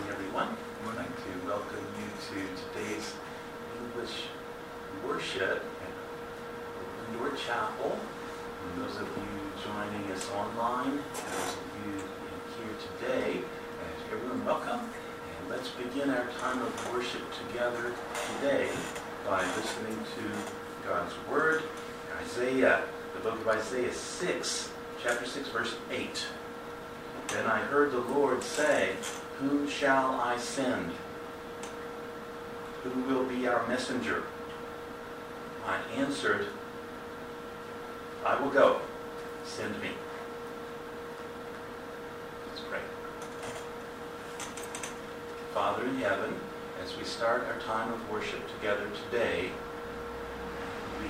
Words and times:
morning, 0.00 0.12
everyone. 0.12 0.56
I'd 0.86 0.96
like 0.96 1.16
to 1.16 1.46
welcome 1.46 1.84
you 1.98 2.08
to 2.28 2.72
today's 2.72 3.14
English 3.82 4.24
worship 5.06 5.62
at 5.82 5.92
Open 6.78 7.18
Door 7.18 7.36
Chapel. 7.36 7.98
And 8.62 8.82
those 8.82 8.96
of 8.96 9.08
you 9.08 9.62
joining 9.64 10.10
us 10.12 10.30
online, 10.30 10.96
those 10.96 11.54
of 11.54 11.66
you 11.84 11.92
here 12.56 12.76
today, 12.98 13.40
uh, 13.40 14.14
everyone 14.14 14.44
welcome. 14.44 14.80
And 14.80 15.50
let's 15.50 15.68
begin 15.70 16.10
our 16.10 16.28
time 16.40 16.62
of 16.62 16.92
worship 16.92 17.22
together 17.48 17.92
today 18.40 18.70
by 19.26 19.44
listening 19.56 19.98
to 20.16 20.88
God's 20.88 21.12
Word. 21.30 21.62
Isaiah, 22.22 22.82
the 23.14 23.20
book 23.20 23.40
of 23.40 23.48
Isaiah 23.48 23.92
6, 23.92 24.70
chapter 25.02 25.26
6, 25.26 25.48
verse 25.48 25.74
8. 25.90 26.26
Then 27.28 27.46
I 27.46 27.58
heard 27.58 27.92
the 27.92 28.00
Lord 28.00 28.42
say, 28.42 28.94
Whom 29.40 29.66
shall 29.66 30.20
I 30.20 30.36
send? 30.36 30.92
Who 32.84 32.90
will 33.02 33.24
be 33.24 33.46
our 33.48 33.66
messenger? 33.66 34.24
I 35.66 35.78
answered, 35.96 36.46
I 38.24 38.38
will 38.38 38.50
go. 38.50 38.80
Send 39.44 39.80
me. 39.80 39.88
Let's 42.48 42.60
pray. 42.68 42.80
Father 45.54 45.86
in 45.86 45.96
heaven, 45.96 46.34
as 46.82 46.94
we 46.98 47.04
start 47.04 47.46
our 47.46 47.58
time 47.60 47.90
of 47.94 48.10
worship 48.10 48.40
together 48.56 48.86
today, 49.06 49.50
we 51.00 51.08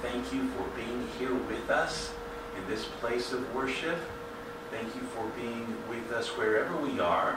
thank 0.00 0.32
you 0.32 0.48
for 0.52 0.66
being 0.76 1.06
here 1.18 1.34
with 1.34 1.68
us 1.68 2.14
in 2.56 2.66
this 2.70 2.86
place 3.00 3.32
of 3.32 3.54
worship. 3.54 3.98
Thank 4.70 4.94
you 4.94 5.02
for 5.02 5.26
being 5.36 5.66
with 5.88 6.12
us 6.12 6.28
wherever 6.28 6.76
we 6.76 7.00
are. 7.00 7.36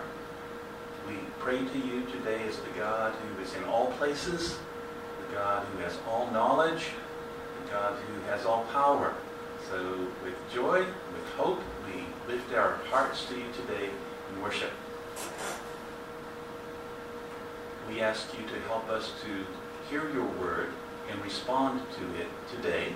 We 1.07 1.15
pray 1.40 1.57
to 1.57 1.77
you 1.79 2.05
today 2.05 2.43
as 2.48 2.57
the 2.57 2.70
God 2.77 3.12
who 3.13 3.41
is 3.41 3.55
in 3.55 3.63
all 3.63 3.87
places, 3.93 4.59
the 5.27 5.35
God 5.35 5.65
who 5.65 5.79
has 5.79 5.98
all 6.07 6.29
knowledge, 6.29 6.90
the 7.63 7.71
God 7.71 7.95
who 7.95 8.21
has 8.29 8.45
all 8.45 8.65
power. 8.65 9.15
So 9.67 10.07
with 10.23 10.35
joy, 10.53 10.81
with 10.81 11.29
hope, 11.35 11.62
we 11.87 12.03
lift 12.31 12.53
our 12.53 12.75
hearts 12.91 13.25
to 13.25 13.35
you 13.35 13.45
today 13.55 13.90
in 13.90 14.41
worship. 14.43 14.71
We 17.90 18.01
ask 18.01 18.27
you 18.40 18.45
to 18.47 18.59
help 18.68 18.87
us 18.90 19.12
to 19.23 19.90
hear 19.90 20.07
your 20.13 20.27
word 20.40 20.70
and 21.09 21.20
respond 21.23 21.81
to 21.97 22.21
it 22.21 22.27
today 22.55 22.93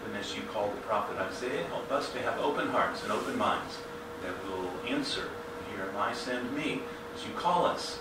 even 0.00 0.16
as 0.16 0.34
you 0.36 0.42
called 0.52 0.72
the 0.72 0.80
prophet 0.82 1.16
Isaiah, 1.18 1.64
help 1.64 1.90
us 1.90 2.12
to 2.12 2.18
have 2.22 2.38
open 2.38 2.68
hearts 2.68 3.02
and 3.02 3.12
open 3.12 3.36
minds 3.36 3.78
that 4.22 4.34
will 4.48 4.70
answer, 4.88 5.28
Here 5.70 5.84
am 5.88 5.96
I, 5.96 6.14
send 6.14 6.54
me. 6.54 6.82
As 7.14 7.24
you 7.26 7.32
call 7.34 7.66
us, 7.66 7.98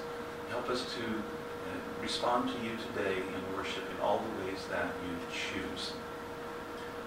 help 0.49 0.69
us 0.69 0.81
to 0.95 1.03
uh, 1.03 2.01
respond 2.01 2.49
to 2.49 2.55
you 2.63 2.71
today 2.87 3.17
in 3.17 3.57
worship 3.57 3.83
in 3.89 4.01
all 4.01 4.19
the 4.19 4.45
ways 4.45 4.59
that 4.71 4.93
you 5.05 5.15
choose. 5.31 5.93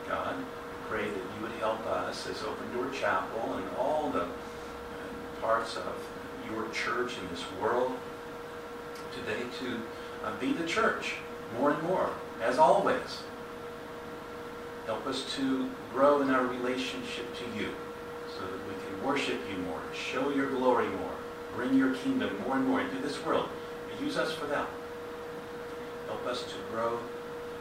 God, 0.08 0.34
pray 0.88 1.04
that 1.04 1.14
you 1.14 1.42
would 1.42 1.52
help 1.60 1.84
us 1.86 2.26
as 2.26 2.42
Open 2.42 2.72
Door 2.74 2.90
Chapel 2.92 3.54
and 3.54 3.76
all 3.76 4.10
the 4.10 4.22
uh, 4.22 4.28
parts 5.40 5.76
of 5.76 5.94
your 6.50 6.68
church 6.70 7.12
in 7.18 7.28
this 7.28 7.44
world 7.60 7.92
today 9.14 9.42
to 9.60 9.80
uh, 10.24 10.34
be 10.40 10.52
the 10.52 10.66
church 10.66 11.14
more 11.58 11.70
and 11.70 11.82
more, 11.82 12.10
as 12.42 12.58
always. 12.58 13.22
Help 14.88 15.06
us 15.06 15.36
to 15.36 15.68
grow 15.92 16.22
in 16.22 16.30
our 16.30 16.46
relationship 16.46 17.26
to 17.36 17.44
you 17.60 17.68
so 18.34 18.40
that 18.40 18.66
we 18.66 18.72
can 18.86 19.04
worship 19.06 19.38
you 19.52 19.58
more, 19.64 19.82
show 19.92 20.30
your 20.30 20.48
glory 20.48 20.88
more, 20.88 21.12
bring 21.54 21.74
your 21.74 21.94
kingdom 21.96 22.30
more 22.46 22.56
and 22.56 22.66
more 22.66 22.80
into 22.80 22.96
this 23.02 23.22
world. 23.22 23.50
Use 24.00 24.16
us 24.16 24.32
for 24.32 24.46
that. 24.46 24.66
Help 26.06 26.24
us 26.26 26.42
to 26.44 26.54
grow, 26.72 26.98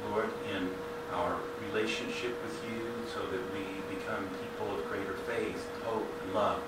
Lord, 0.10 0.30
in 0.56 0.70
our 1.12 1.36
relationship 1.70 2.32
with 2.42 2.62
you 2.72 2.80
so 3.14 3.20
that 3.30 3.42
we 3.52 3.94
become 3.94 4.26
people 4.42 4.74
of 4.74 4.88
greater 4.88 5.16
faith, 5.28 5.68
hope, 5.84 6.08
and 6.24 6.34
love. 6.34 6.62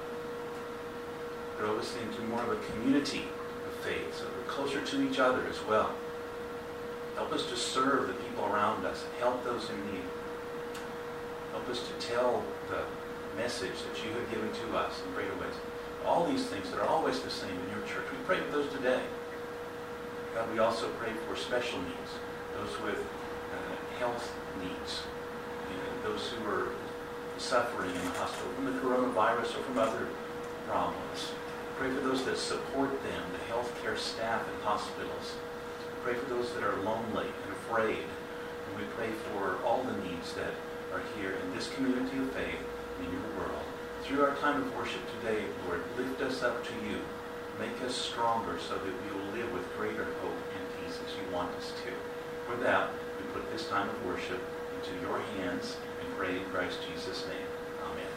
Grow 1.57 1.79
us 1.79 1.95
into 2.03 2.21
more 2.23 2.41
of 2.41 2.51
a 2.51 2.71
community 2.73 3.23
of 3.65 3.85
faith 3.85 4.13
so 4.13 4.25
we're 4.35 4.51
closer 4.51 4.81
to 4.81 5.09
each 5.09 5.19
other 5.19 5.47
as 5.47 5.65
well. 5.69 5.95
Help 7.15 7.31
us 7.31 7.45
to 7.45 7.55
serve 7.55 8.07
the 8.07 8.13
people 8.15 8.43
around 8.43 8.85
us 8.85 9.05
and 9.05 9.23
help 9.23 9.41
those 9.45 9.69
in 9.69 9.93
need. 9.93 10.03
Help 11.51 11.67
us 11.69 11.81
to 11.87 12.07
tell 12.07 12.43
the 12.69 12.83
message 13.37 13.73
that 13.87 14.05
you 14.05 14.11
have 14.13 14.29
given 14.31 14.49
to 14.51 14.77
us 14.77 15.01
in 15.05 15.13
greater 15.13 15.35
ways. 15.35 15.53
All 16.05 16.25
these 16.25 16.45
things 16.45 16.69
that 16.71 16.79
are 16.79 16.87
always 16.87 17.19
the 17.21 17.29
same 17.29 17.51
in 17.51 17.69
your 17.77 17.85
church. 17.87 18.05
We 18.11 18.17
pray 18.25 18.39
for 18.39 18.51
those 18.51 18.71
today. 18.71 19.01
God, 20.35 20.51
we 20.53 20.59
also 20.59 20.89
pray 20.99 21.11
for 21.27 21.35
special 21.35 21.79
needs, 21.79 22.11
those 22.53 22.81
with 22.81 22.99
uh, 22.99 23.97
health 23.97 24.31
needs, 24.61 25.01
you 25.71 25.77
know, 25.77 26.13
those 26.13 26.29
who 26.29 26.49
are 26.49 26.69
suffering 27.37 27.89
in 27.89 28.01
the 28.01 28.11
hospital 28.11 28.51
from 28.53 28.65
the 28.65 28.79
coronavirus 28.79 29.57
or 29.57 29.63
from 29.63 29.77
other 29.79 30.07
problems. 30.67 31.31
Pray 31.77 31.89
for 31.89 32.01
those 32.01 32.25
that 32.25 32.37
support 32.37 32.91
them, 33.03 33.23
the 33.31 33.53
healthcare 33.53 33.97
staff 33.97 34.45
in 34.47 34.61
hospitals. 34.61 35.33
Pray 36.03 36.13
for 36.13 36.29
those 36.29 36.53
that 36.53 36.63
are 36.63 36.75
lonely 36.83 37.25
and 37.25 37.51
afraid. 37.53 38.03
And 38.03 38.77
we 38.77 38.83
pray 38.95 39.09
for 39.31 39.57
all 39.65 39.83
the 39.83 39.97
needs 40.07 40.33
that 40.33 40.53
are 40.93 41.01
here 41.19 41.37
in 41.43 41.55
this 41.55 41.69
community 41.75 42.17
of 42.17 42.31
faith 42.31 42.61
in 42.99 43.11
your 43.11 43.21
world. 43.37 43.63
Through 44.03 44.23
our 44.23 44.35
time 44.37 44.61
of 44.61 44.75
worship 44.75 45.01
today, 45.21 45.43
Lord, 45.67 45.81
lift 45.97 46.21
us 46.21 46.41
up 46.43 46.63
to 46.65 46.73
you. 46.89 46.97
Make 47.59 47.81
us 47.83 47.95
stronger 47.95 48.57
so 48.59 48.75
that 48.75 48.83
we 48.85 49.11
will 49.11 49.31
live 49.33 49.51
with 49.53 49.65
greater 49.77 50.05
hope 50.21 50.39
and 50.55 50.63
peace 50.79 50.97
as 51.05 51.13
you 51.13 51.35
want 51.35 51.53
us 51.55 51.73
to. 51.83 51.91
For 52.47 52.55
that, 52.63 52.89
we 53.19 53.25
put 53.33 53.51
this 53.51 53.67
time 53.67 53.89
of 53.89 54.05
worship 54.05 54.41
into 54.79 54.99
your 55.01 55.19
hands 55.37 55.75
and 56.01 56.17
pray 56.17 56.37
in 56.37 56.45
Christ 56.45 56.79
Jesus' 56.91 57.25
name. 57.27 57.47
Amen. 57.83 58.07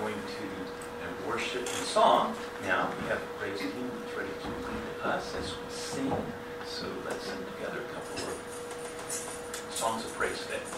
going 0.00 0.14
to 0.14 0.44
uh, 1.02 1.28
worship 1.28 1.62
in 1.62 1.66
song. 1.66 2.34
Now 2.62 2.90
we 3.00 3.08
have 3.08 3.18
a 3.18 3.26
praise 3.38 3.60
team 3.60 3.90
that's 4.04 4.16
ready 4.16 4.30
to 4.42 4.48
lead 4.48 5.14
us 5.14 5.34
as 5.36 5.50
we 5.50 5.70
sing. 5.70 6.12
So 6.66 6.86
let's 7.04 7.24
sing 7.24 7.38
together 7.56 7.80
a 7.80 7.94
couple 7.94 8.28
of 8.28 8.38
songs 10.38 10.77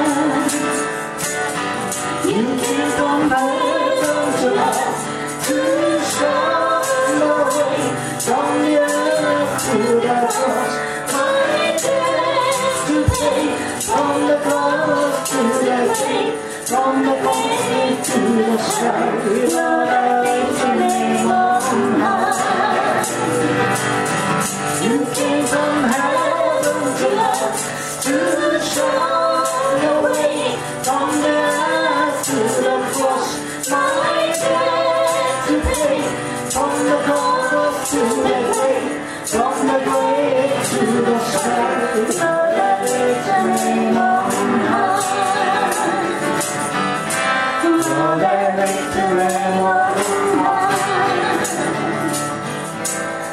time. 18.61 19.80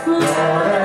Lord. 0.08 0.77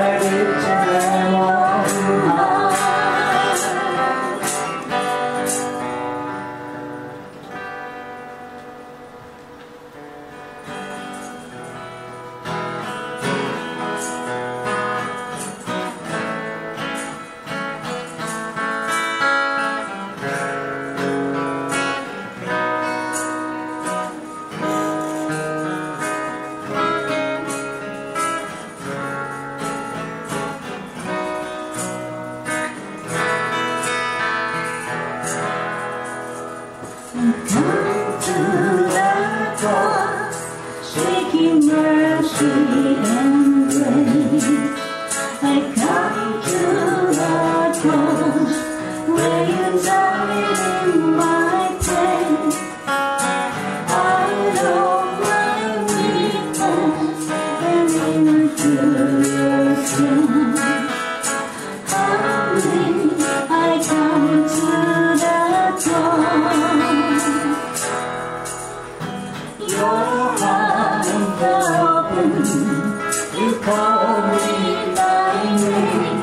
You 73.38 73.50
call 73.60 74.22
me 74.28 74.94
by 74.94 75.34
name. 75.60 76.22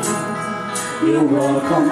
You 1.06 1.20
welcome 1.26 1.90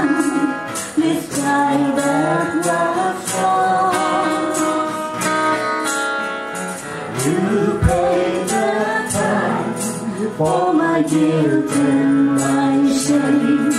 this 0.95 1.21
time 1.39 1.95
that 1.95 2.56
was 2.65 3.33
lost. 3.36 4.62
You 7.25 7.80
pay 7.83 8.44
the 8.53 8.69
time 9.12 9.74
for 10.38 10.74
my 10.74 11.01
guilt 11.03 11.71
and 11.71 12.36
my 12.36 12.74
shame. 13.03 13.71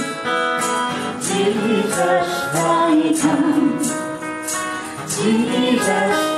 Jesus, 1.21 2.29
I 2.55 3.15
come. 3.21 3.79
Jesus. 5.09 6.30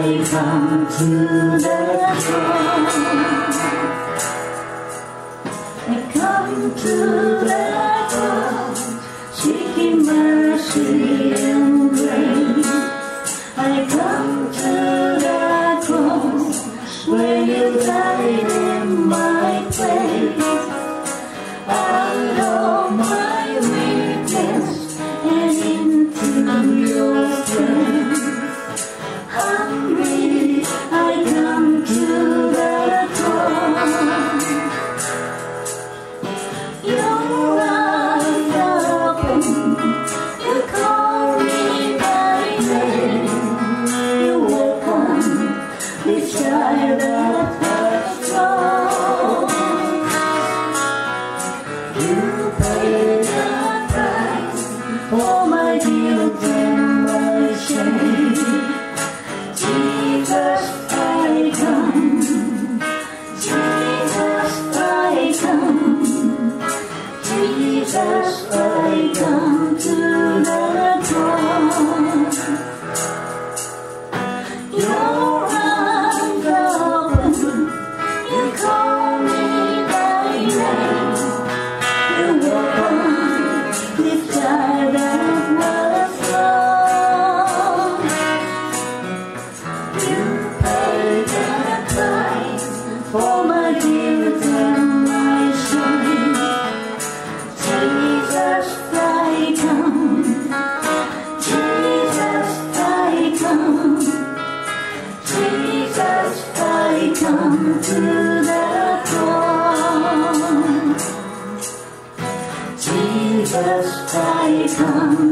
I 0.00 0.24
come 0.30 0.86
to 0.86 1.04
the 1.58 1.68
town. 2.22 2.88
Come 6.12 6.74
to 6.76 6.94
the 7.44 7.67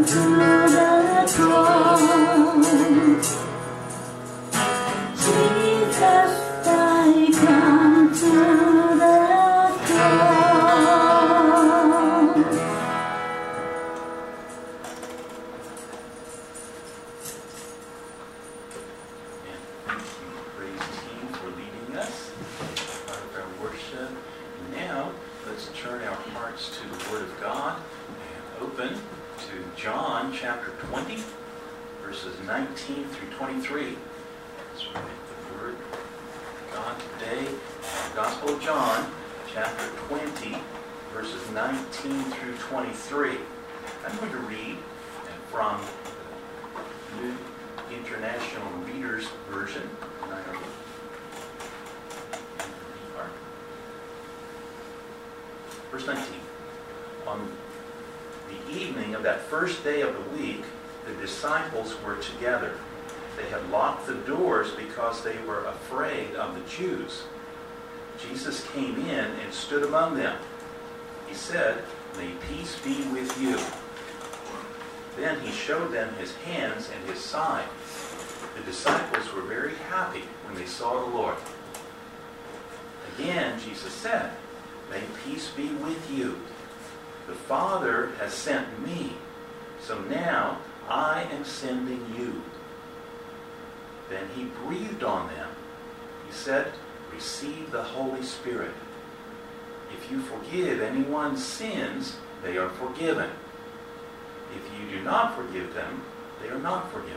to 0.04 0.20
the 0.74 1.32
truth. 1.34 1.85
With 73.12 73.40
you. 73.40 73.58
Then 75.16 75.40
he 75.40 75.50
showed 75.50 75.92
them 75.92 76.14
his 76.14 76.34
hands 76.36 76.90
and 76.94 77.10
his 77.10 77.18
side. 77.18 77.66
The 78.56 78.62
disciples 78.62 79.32
were 79.32 79.42
very 79.42 79.74
happy 79.90 80.22
when 80.44 80.54
they 80.54 80.66
saw 80.66 81.00
the 81.00 81.16
Lord. 81.16 81.36
Again, 83.18 83.58
Jesus 83.60 83.92
said, 83.92 84.30
May 84.90 85.02
peace 85.24 85.50
be 85.56 85.68
with 85.68 86.10
you. 86.10 86.38
The 87.26 87.34
Father 87.34 88.10
has 88.18 88.32
sent 88.32 88.86
me, 88.86 89.14
so 89.80 90.00
now 90.02 90.58
I 90.88 91.26
am 91.32 91.44
sending 91.44 92.04
you. 92.16 92.42
Then 94.08 94.28
he 94.36 94.44
breathed 94.64 95.02
on 95.02 95.28
them. 95.28 95.48
He 96.26 96.32
said, 96.32 96.72
Receive 97.12 97.70
the 97.70 97.82
Holy 97.82 98.22
Spirit. 98.22 98.72
If 99.92 100.10
you 100.10 100.20
forgive 100.20 100.80
anyone's 100.80 101.44
sins, 101.44 102.16
they 102.42 102.56
are 102.56 102.68
forgiven. 102.70 103.30
If 104.54 104.62
you 104.78 104.98
do 104.98 105.04
not 105.04 105.36
forgive 105.36 105.74
them, 105.74 106.02
they 106.40 106.48
are 106.48 106.58
not 106.58 106.92
forgiven. 106.92 107.16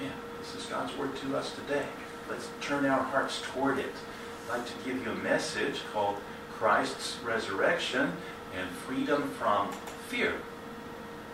Man, 0.00 0.12
this 0.38 0.54
is 0.54 0.66
God's 0.66 0.96
word 0.96 1.14
to 1.16 1.36
us 1.36 1.54
today. 1.54 1.86
Let's 2.28 2.48
turn 2.60 2.86
our 2.86 3.02
hearts 3.02 3.42
toward 3.42 3.78
it. 3.78 3.92
I'd 4.46 4.58
like 4.58 4.66
to 4.66 4.72
give 4.84 5.04
you 5.04 5.10
a 5.10 5.16
message 5.16 5.80
called 5.92 6.16
Christ's 6.52 7.18
Resurrection 7.24 8.12
and 8.56 8.68
Freedom 8.86 9.28
from 9.30 9.72
Fear. 10.08 10.34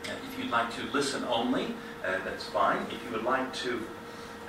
And 0.09 0.16
if 0.30 0.38
you'd 0.38 0.50
like 0.50 0.75
to 0.76 0.83
listen 0.92 1.25
only, 1.25 1.75
uh, 2.04 2.18
that's 2.25 2.45
fine. 2.45 2.87
If 2.90 3.04
you 3.04 3.11
would 3.12 3.25
like 3.25 3.52
to 3.54 3.83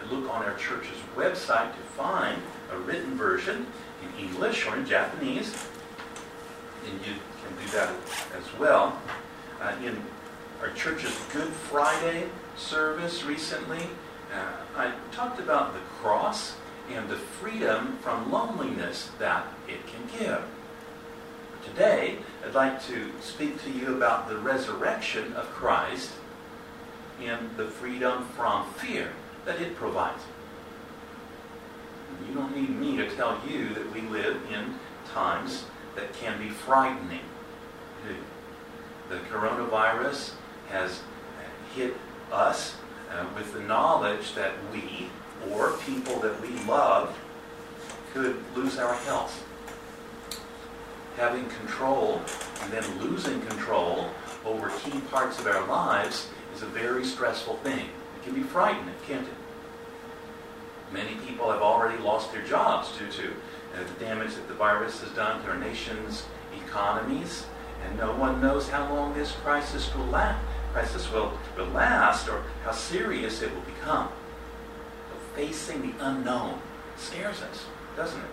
look 0.09 0.29
on 0.29 0.43
our 0.45 0.55
church's 0.57 0.97
website 1.15 1.73
to 1.73 1.81
find 1.95 2.41
a 2.71 2.77
written 2.77 3.15
version 3.15 3.65
in 4.03 4.25
English 4.25 4.65
or 4.65 4.75
in 4.77 4.85
Japanese, 4.85 5.53
then 6.87 6.99
you 7.05 7.19
can 7.43 7.65
do 7.65 7.71
that 7.71 7.93
as 8.37 8.59
well. 8.59 8.99
Uh, 9.61 9.75
in 9.83 10.01
our 10.61 10.69
church's 10.71 11.17
Good 11.33 11.49
Friday 11.49 12.29
service 12.55 13.23
recently, 13.23 13.83
uh, 14.33 14.51
I 14.75 14.93
talked 15.11 15.39
about 15.39 15.73
the 15.73 15.79
cross 16.01 16.55
and 16.93 17.09
the 17.09 17.15
freedom 17.15 17.97
from 18.01 18.31
loneliness 18.31 19.11
that 19.19 19.45
it 19.67 19.79
can 19.87 20.19
give. 20.19 20.43
Today, 21.65 22.17
I'd 22.45 22.53
like 22.53 22.85
to 22.87 23.11
speak 23.21 23.61
to 23.63 23.71
you 23.71 23.95
about 23.95 24.29
the 24.29 24.37
resurrection 24.37 25.33
of 25.33 25.45
Christ 25.47 26.11
and 27.21 27.49
the 27.57 27.65
freedom 27.65 28.25
from 28.35 28.69
fear 28.73 29.11
that 29.45 29.59
it 29.59 29.75
provides. 29.75 30.23
You 32.27 32.33
don't 32.33 32.55
need 32.55 32.69
me 32.69 32.95
to 32.97 33.09
tell 33.15 33.37
you 33.47 33.73
that 33.73 33.91
we 33.93 34.01
live 34.01 34.37
in 34.51 34.75
times 35.13 35.65
that 35.97 36.13
can 36.13 36.39
be 36.39 36.49
frightening. 36.49 37.19
The 39.09 39.17
coronavirus 39.31 40.33
has 40.69 41.01
hit 41.75 41.93
us 42.31 42.75
uh, 43.11 43.25
with 43.35 43.53
the 43.53 43.61
knowledge 43.61 44.35
that 44.35 44.53
we 44.71 45.09
or 45.51 45.77
people 45.77 46.19
that 46.19 46.39
we 46.41 46.49
love 46.65 47.17
could 48.13 48.35
lose 48.55 48.77
our 48.77 48.93
health. 48.93 49.43
Having 51.15 51.49
control 51.49 52.21
and 52.61 52.71
then 52.71 52.99
losing 52.99 53.41
control 53.41 54.09
over 54.45 54.69
key 54.79 54.99
parts 55.11 55.39
of 55.39 55.47
our 55.47 55.65
lives 55.67 56.27
is 56.55 56.61
a 56.61 56.67
very 56.67 57.05
stressful 57.05 57.55
thing. 57.57 57.85
It 58.17 58.23
can 58.23 58.33
be 58.33 58.43
frightening, 58.43 58.93
can't 59.07 59.25
it? 59.25 59.33
Many 60.91 61.15
people 61.25 61.49
have 61.49 61.61
already 61.61 62.01
lost 62.01 62.31
their 62.31 62.43
jobs 62.43 62.89
due 62.97 63.11
to 63.23 63.33
uh, 63.75 63.83
the 63.83 64.05
damage 64.05 64.35
that 64.35 64.47
the 64.47 64.53
virus 64.53 65.01
has 65.01 65.09
done 65.11 65.41
to 65.43 65.49
our 65.49 65.57
nation's 65.57 66.25
economies, 66.65 67.45
and 67.85 67.97
no 67.97 68.15
one 68.15 68.41
knows 68.41 68.69
how 68.69 68.93
long 68.93 69.13
this 69.13 69.31
crisis 69.43 69.93
will 69.95 70.05
last, 70.05 70.43
crisis 70.73 71.11
will, 71.11 71.37
will 71.57 71.67
last 71.67 72.27
or 72.27 72.43
how 72.63 72.71
serious 72.71 73.41
it 73.41 73.53
will 73.53 73.61
become. 73.61 74.09
So 75.09 75.35
facing 75.35 75.81
the 75.81 76.05
unknown 76.05 76.59
scares 76.97 77.41
us, 77.41 77.65
doesn't 77.95 78.19
it? 78.19 78.29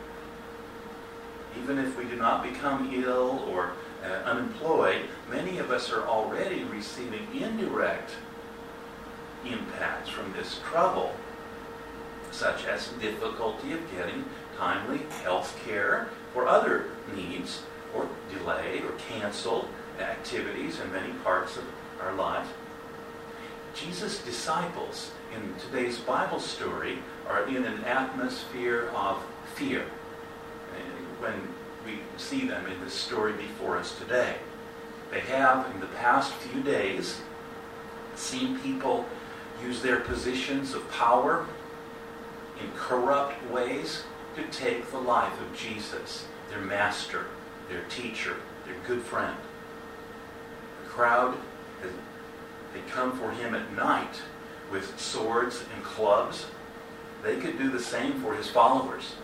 Even 1.63 1.79
if 1.79 1.97
we 1.97 2.05
do 2.05 2.17
not 2.17 2.43
become 2.43 2.93
ill 2.93 3.45
or 3.49 3.73
uh, 4.05 4.29
unemployed, 4.29 5.03
many 5.31 5.59
of 5.59 5.71
us 5.71 5.91
are 5.93 6.07
already 6.07 6.65
receiving 6.65 7.27
indirect 7.33 8.11
impacts 9.47 10.09
from 10.09 10.33
this 10.33 10.61
trouble, 10.71 11.15
such 12.31 12.65
as 12.65 12.89
difficulty 13.01 13.73
of 13.73 13.81
getting 13.93 14.25
timely 14.59 15.01
health 15.23 15.59
care 15.67 16.09
or 16.35 16.47
other 16.47 16.87
needs, 17.15 17.63
or 17.95 18.09
delay 18.33 18.81
or 18.81 18.93
cancel 19.09 19.69
activities 20.01 20.81
in 20.81 20.93
many 20.93 21.13
parts 21.25 21.57
of 21.57 21.65
our 22.01 22.13
lives. 22.15 22.49
Jesus' 23.75 24.19
disciples 24.19 25.13
in 25.35 25.55
today's 25.59 25.99
Bible 25.99 26.41
story 26.41 26.99
are 27.29 27.47
in 27.49 27.65
an 27.65 27.85
atmosphere 27.85 28.91
of 28.95 29.23
fear 29.55 29.83
eh, 29.83 30.81
when 31.21 31.35
we 31.85 32.01
see 32.17 32.47
them 32.47 32.67
in 32.67 32.81
this 32.81 32.95
story 32.95 33.33
before 33.33 33.77
us 33.77 33.97
today. 33.99 34.37
They 35.11 35.21
have, 35.21 35.73
in 35.75 35.81
the 35.81 35.87
past 35.87 36.33
few 36.35 36.63
days, 36.63 37.21
seen 38.15 38.59
people 38.61 39.05
use 39.63 39.83
their 39.83 40.01
positions 40.01 40.75
of 40.75 40.89
power 40.91 41.47
in 42.61 42.71
corrupt 42.77 43.35
ways 43.51 44.05
to 44.37 44.43
take 44.49 44.91
the 44.91 44.99
life 44.99 45.41
of 45.41 45.57
Jesus, 45.57 46.27
their 46.51 46.61
master, 46.61 47.27
their 47.69 47.83
teacher, 47.89 48.37
their 48.67 48.77
good 48.87 49.03
friend. 49.03 49.37
The 50.83 50.91
crowd, 50.91 51.37
they 52.73 52.81
come 52.91 53.17
for 53.19 53.31
him 53.31 53.55
at 53.55 53.73
night 53.75 54.23
with 54.71 54.99
swords 54.99 55.65
and 55.75 55.85
clubs. 55.85 56.47
They 57.23 57.37
could 57.37 57.59
do 57.59 57.71
the 57.71 57.81
same 57.81 58.21
for 58.21 58.35
his 58.35 58.49
followers. 58.49 59.15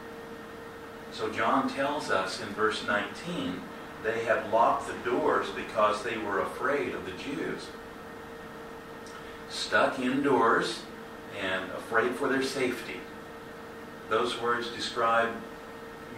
So 1.12 1.30
John 1.30 1.68
tells 1.68 2.10
us 2.10 2.40
in 2.40 2.48
verse 2.50 2.86
19, 2.86 3.60
they 4.04 4.24
had 4.24 4.50
locked 4.52 4.86
the 4.86 5.10
doors 5.10 5.48
because 5.50 6.02
they 6.02 6.16
were 6.16 6.40
afraid 6.40 6.94
of 6.94 7.04
the 7.04 7.12
Jews. 7.12 7.66
Stuck 9.48 9.98
indoors 9.98 10.82
and 11.40 11.64
afraid 11.72 12.14
for 12.14 12.28
their 12.28 12.42
safety. 12.42 12.99
Those 14.10 14.40
words 14.40 14.68
describe 14.70 15.30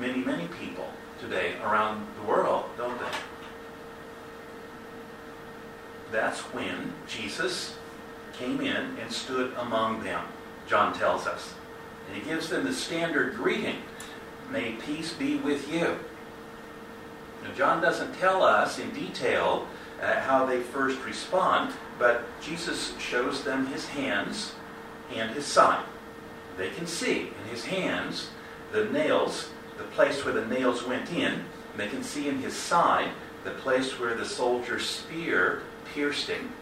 many, 0.00 0.24
many 0.24 0.48
people 0.58 0.90
today 1.20 1.52
around 1.62 2.06
the 2.16 2.26
world, 2.26 2.64
don't 2.78 2.98
they? 2.98 3.16
That's 6.10 6.40
when 6.54 6.94
Jesus 7.06 7.76
came 8.32 8.62
in 8.62 8.96
and 8.98 9.12
stood 9.12 9.52
among 9.58 10.02
them, 10.02 10.24
John 10.66 10.94
tells 10.94 11.26
us. 11.26 11.52
And 12.08 12.16
he 12.16 12.28
gives 12.28 12.48
them 12.48 12.64
the 12.64 12.72
standard 12.72 13.34
greeting 13.34 13.76
May 14.50 14.72
peace 14.72 15.12
be 15.12 15.36
with 15.36 15.72
you. 15.72 15.98
Now, 17.42 17.54
John 17.56 17.80
doesn't 17.80 18.14
tell 18.18 18.42
us 18.42 18.78
in 18.78 18.90
detail 18.92 19.66
uh, 20.02 20.20
how 20.20 20.44
they 20.44 20.60
first 20.60 21.02
respond, 21.04 21.72
but 21.98 22.24
Jesus 22.42 22.94
shows 22.98 23.44
them 23.44 23.66
his 23.66 23.86
hands 23.86 24.54
and 25.14 25.30
his 25.30 25.46
side. 25.46 25.84
They 26.56 26.70
can 26.70 26.86
see 26.86 27.20
in 27.20 27.50
his 27.50 27.64
hands 27.64 28.30
the 28.72 28.84
nails, 28.86 29.50
the 29.78 29.84
place 29.84 30.24
where 30.24 30.34
the 30.34 30.46
nails 30.46 30.84
went 30.84 31.10
in. 31.12 31.32
And 31.32 31.78
they 31.78 31.88
can 31.88 32.02
see 32.02 32.28
in 32.28 32.38
his 32.38 32.54
side 32.54 33.10
the 33.44 33.50
place 33.50 33.98
where 33.98 34.14
the 34.14 34.26
soldier's 34.26 34.86
spear 34.86 35.62
pierced 35.94 36.28
him. 36.28 36.52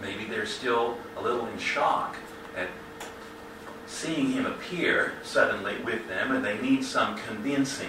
Maybe 0.00 0.24
they're 0.24 0.46
still 0.46 0.98
a 1.16 1.22
little 1.22 1.46
in 1.46 1.58
shock 1.58 2.16
at 2.56 2.68
seeing 3.86 4.32
him 4.32 4.46
appear 4.46 5.14
suddenly 5.22 5.76
with 5.82 6.06
them, 6.08 6.32
and 6.32 6.44
they 6.44 6.58
need 6.60 6.84
some 6.84 7.16
convincing. 7.26 7.88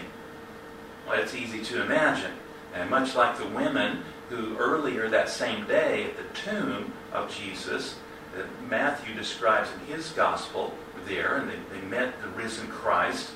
Well, 1.08 1.20
it's 1.20 1.36
easy 1.36 1.62
to 1.66 1.84
imagine. 1.84 2.32
And 2.74 2.90
much 2.90 3.16
like 3.16 3.38
the 3.38 3.48
women 3.48 4.04
who 4.30 4.56
earlier 4.58 5.10
that 5.10 5.30
same 5.30 5.66
day 5.66 6.06
at 6.06 6.18
the 6.18 6.52
tomb 6.52 6.94
of 7.12 7.36
Jesus, 7.36 7.96
that 8.36 8.46
Matthew 8.70 9.16
describes 9.16 9.70
in 9.74 9.94
his 9.94 10.10
gospel 10.12 10.74
there, 11.08 11.38
and 11.38 11.50
they, 11.50 11.80
they 11.80 11.86
met 11.88 12.22
the 12.22 12.28
risen 12.30 12.68
Christ. 12.68 13.32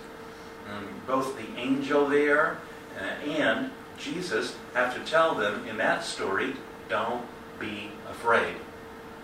Um, 0.72 0.88
both 1.08 1.38
the 1.38 1.60
angel 1.60 2.08
there 2.08 2.58
uh, 3.00 3.30
and 3.30 3.72
Jesus 3.98 4.56
have 4.74 4.94
to 4.94 5.12
tell 5.12 5.36
them 5.36 5.68
in 5.68 5.78
that 5.78 6.04
story, 6.04 6.54
don't 6.90 7.26
be 7.60 7.90
afraid. 8.10 8.56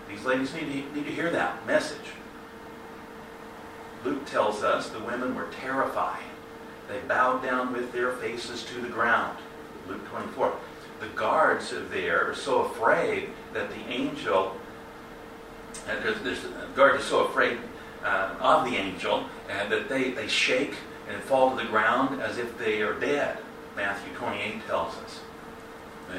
These 0.08 0.24
ladies 0.24 0.52
need 0.54 0.60
to, 0.60 0.94
need 0.94 1.06
to 1.06 1.12
hear 1.12 1.30
that 1.30 1.66
message. 1.66 1.98
Luke 4.04 4.24
tells 4.26 4.62
us 4.62 4.88
the 4.88 5.00
women 5.00 5.34
were 5.34 5.48
terrified. 5.60 6.22
They 6.88 6.98
bowed 7.00 7.42
down 7.42 7.72
with 7.72 7.92
their 7.92 8.12
faces 8.12 8.64
to 8.64 8.80
the 8.80 8.88
ground. 8.88 9.38
Luke 9.88 10.06
24. 10.08 10.54
The 11.00 11.06
guards 11.08 11.72
there 11.90 12.30
are 12.30 12.34
so 12.34 12.64
afraid 12.64 13.30
that 13.52 13.70
the 13.70 13.80
angel, 13.88 14.56
uh, 15.88 16.00
there's, 16.02 16.42
the 16.42 16.48
guard 16.74 17.00
is 17.00 17.04
so 17.06 17.26
afraid 17.26 17.58
uh, 18.04 18.34
of 18.40 18.64
the 18.64 18.76
angel 18.76 19.24
and 19.48 19.70
that 19.70 19.88
they, 19.88 20.10
they 20.10 20.28
shake 20.28 20.74
and 21.08 21.22
fall 21.22 21.56
to 21.56 21.62
the 21.62 21.68
ground 21.68 22.20
as 22.20 22.38
if 22.38 22.56
they 22.58 22.82
are 22.82 22.98
dead. 22.98 23.38
Matthew 23.76 24.12
28 24.14 24.66
tells 24.66 24.94
us. 24.96 25.20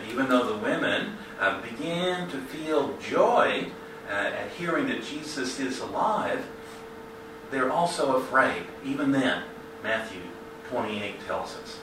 Even 0.09 0.29
though 0.29 0.45
the 0.45 0.63
women 0.63 1.17
uh, 1.39 1.61
begin 1.61 2.29
to 2.29 2.37
feel 2.37 2.97
joy 2.97 3.67
uh, 4.09 4.13
at 4.13 4.49
hearing 4.51 4.87
that 4.87 5.03
Jesus 5.03 5.59
is 5.59 5.79
alive, 5.79 6.45
they're 7.49 7.71
also 7.71 8.15
afraid. 8.15 8.63
Even 8.85 9.11
then, 9.11 9.43
Matthew 9.83 10.21
28 10.69 11.15
tells 11.27 11.55
us. 11.57 11.79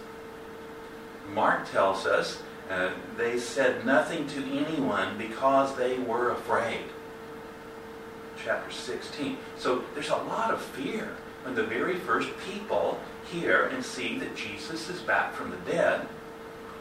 Mark 1.35 1.71
tells 1.71 2.07
us 2.07 2.43
uh, 2.71 2.91
they 3.17 3.39
said 3.39 3.85
nothing 3.85 4.27
to 4.29 4.45
anyone 4.57 5.19
because 5.19 5.77
they 5.77 5.99
were 5.99 6.31
afraid. 6.31 6.85
Chapter 8.45 8.71
16. 8.71 9.37
So 9.59 9.85
there's 9.95 10.11
a 10.11 10.17
lot 10.17 10.53
of 10.53 10.61
fear 10.61 11.17
when 11.45 11.55
the 11.55 11.65
very 11.65 11.97
first 11.97 12.31
people 12.51 13.01
hear 13.31 13.65
and 13.67 13.85
see 13.85 14.19
that 14.19 14.37
Jesus 14.37 14.89
is 14.89 15.01
back 15.01 15.35
from 15.35 15.51
the 15.51 15.57
dead. 15.71 16.07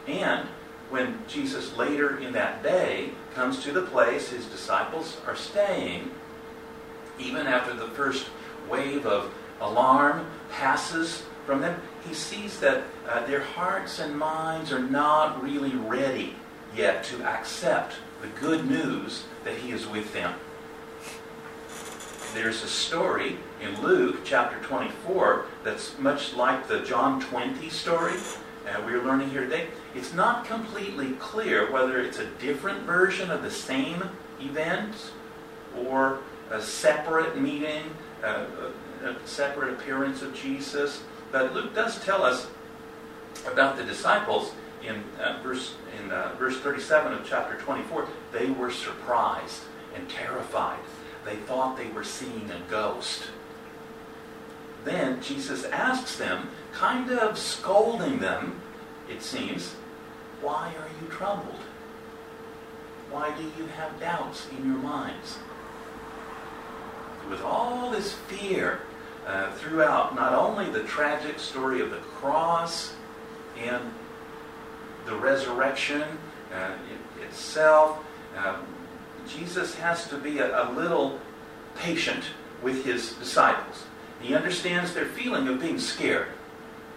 And 0.06 0.48
when 0.90 1.18
Jesus 1.28 1.76
later 1.76 2.18
in 2.18 2.32
that 2.32 2.62
day 2.62 3.10
comes 3.34 3.62
to 3.64 3.72
the 3.72 3.82
place 3.82 4.30
his 4.30 4.46
disciples 4.46 5.18
are 5.26 5.36
staying, 5.36 6.10
even 7.18 7.46
after 7.46 7.74
the 7.74 7.88
first 7.88 8.26
wave 8.70 9.06
of 9.06 9.32
alarm 9.60 10.26
passes 10.50 11.24
from 11.44 11.60
them, 11.60 11.80
he 12.06 12.14
sees 12.14 12.60
that 12.60 12.84
uh, 13.08 13.26
their 13.26 13.42
hearts 13.42 13.98
and 13.98 14.18
minds 14.18 14.72
are 14.72 14.78
not 14.78 15.42
really 15.42 15.74
ready 15.74 16.34
yet 16.76 17.04
to 17.04 17.22
accept 17.24 17.94
the 18.22 18.28
good 18.40 18.68
news 18.68 19.24
that 19.44 19.56
he 19.56 19.72
is 19.72 19.86
with 19.86 20.12
them. 20.12 20.34
There's 22.34 22.62
a 22.62 22.68
story 22.68 23.38
in 23.62 23.80
Luke 23.82 24.18
chapter 24.22 24.58
24 24.60 25.46
that's 25.64 25.98
much 25.98 26.34
like 26.34 26.68
the 26.68 26.80
John 26.80 27.20
20 27.20 27.70
story 27.70 28.14
uh, 28.68 28.82
we're 28.84 29.02
learning 29.02 29.30
here 29.30 29.44
today. 29.44 29.68
It's 29.94 30.12
not 30.12 30.44
completely 30.44 31.12
clear 31.12 31.72
whether 31.72 31.98
it's 32.00 32.18
a 32.18 32.26
different 32.38 32.82
version 32.82 33.30
of 33.30 33.42
the 33.42 33.50
same 33.50 34.04
event 34.40 34.94
or 35.76 36.18
a 36.50 36.60
separate 36.60 37.40
meeting, 37.40 37.82
uh, 38.22 38.44
a, 39.02 39.08
a 39.08 39.26
separate 39.26 39.72
appearance 39.72 40.20
of 40.20 40.34
Jesus. 40.34 41.02
But 41.32 41.54
Luke 41.54 41.74
does 41.74 41.98
tell 42.04 42.22
us 42.22 42.46
about 43.50 43.78
the 43.78 43.84
disciples 43.84 44.52
in 44.86 45.02
uh, 45.18 45.40
verse 45.42 45.74
in 45.98 46.10
uh, 46.10 46.34
verse 46.38 46.58
37 46.58 47.14
of 47.14 47.26
chapter 47.26 47.56
24. 47.56 48.06
They 48.32 48.50
were 48.50 48.70
surprised 48.70 49.62
and 49.94 50.08
terrified. 50.10 50.78
They 51.28 51.36
thought 51.36 51.76
they 51.76 51.88
were 51.90 52.04
seeing 52.04 52.50
a 52.50 52.70
ghost. 52.70 53.24
Then 54.84 55.20
Jesus 55.20 55.64
asks 55.66 56.16
them, 56.16 56.48
kind 56.72 57.10
of 57.10 57.36
scolding 57.36 58.18
them, 58.18 58.62
it 59.10 59.22
seems, 59.22 59.74
why 60.40 60.72
are 60.78 60.88
you 61.02 61.08
troubled? 61.10 61.60
Why 63.10 63.36
do 63.36 63.42
you 63.42 63.68
have 63.76 64.00
doubts 64.00 64.46
in 64.56 64.64
your 64.64 64.78
minds? 64.78 65.36
With 67.28 67.42
all 67.42 67.90
this 67.90 68.14
fear 68.14 68.80
uh, 69.26 69.52
throughout 69.52 70.14
not 70.14 70.32
only 70.32 70.70
the 70.70 70.84
tragic 70.84 71.38
story 71.38 71.82
of 71.82 71.90
the 71.90 71.98
cross 71.98 72.94
and 73.58 73.82
the 75.04 75.14
resurrection 75.14 76.04
uh, 76.54 76.72
it, 76.90 77.22
itself, 77.22 78.02
uh, 78.34 78.56
Jesus 79.28 79.74
has 79.76 80.08
to 80.08 80.16
be 80.16 80.38
a, 80.38 80.68
a 80.68 80.72
little 80.72 81.20
patient 81.76 82.24
with 82.62 82.84
his 82.84 83.12
disciples. 83.14 83.84
He 84.20 84.34
understands 84.34 84.94
their 84.94 85.06
feeling 85.06 85.46
of 85.48 85.60
being 85.60 85.78
scared. 85.78 86.28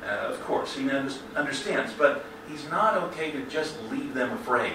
Uh, 0.04 0.08
of 0.08 0.42
course, 0.42 0.76
he 0.76 0.90
understands, 0.90 1.94
but 1.98 2.26
he's 2.50 2.68
not 2.70 2.96
okay 2.96 3.32
to 3.32 3.46
just 3.46 3.80
leave 3.92 4.14
them 4.14 4.32
afraid. 4.32 4.74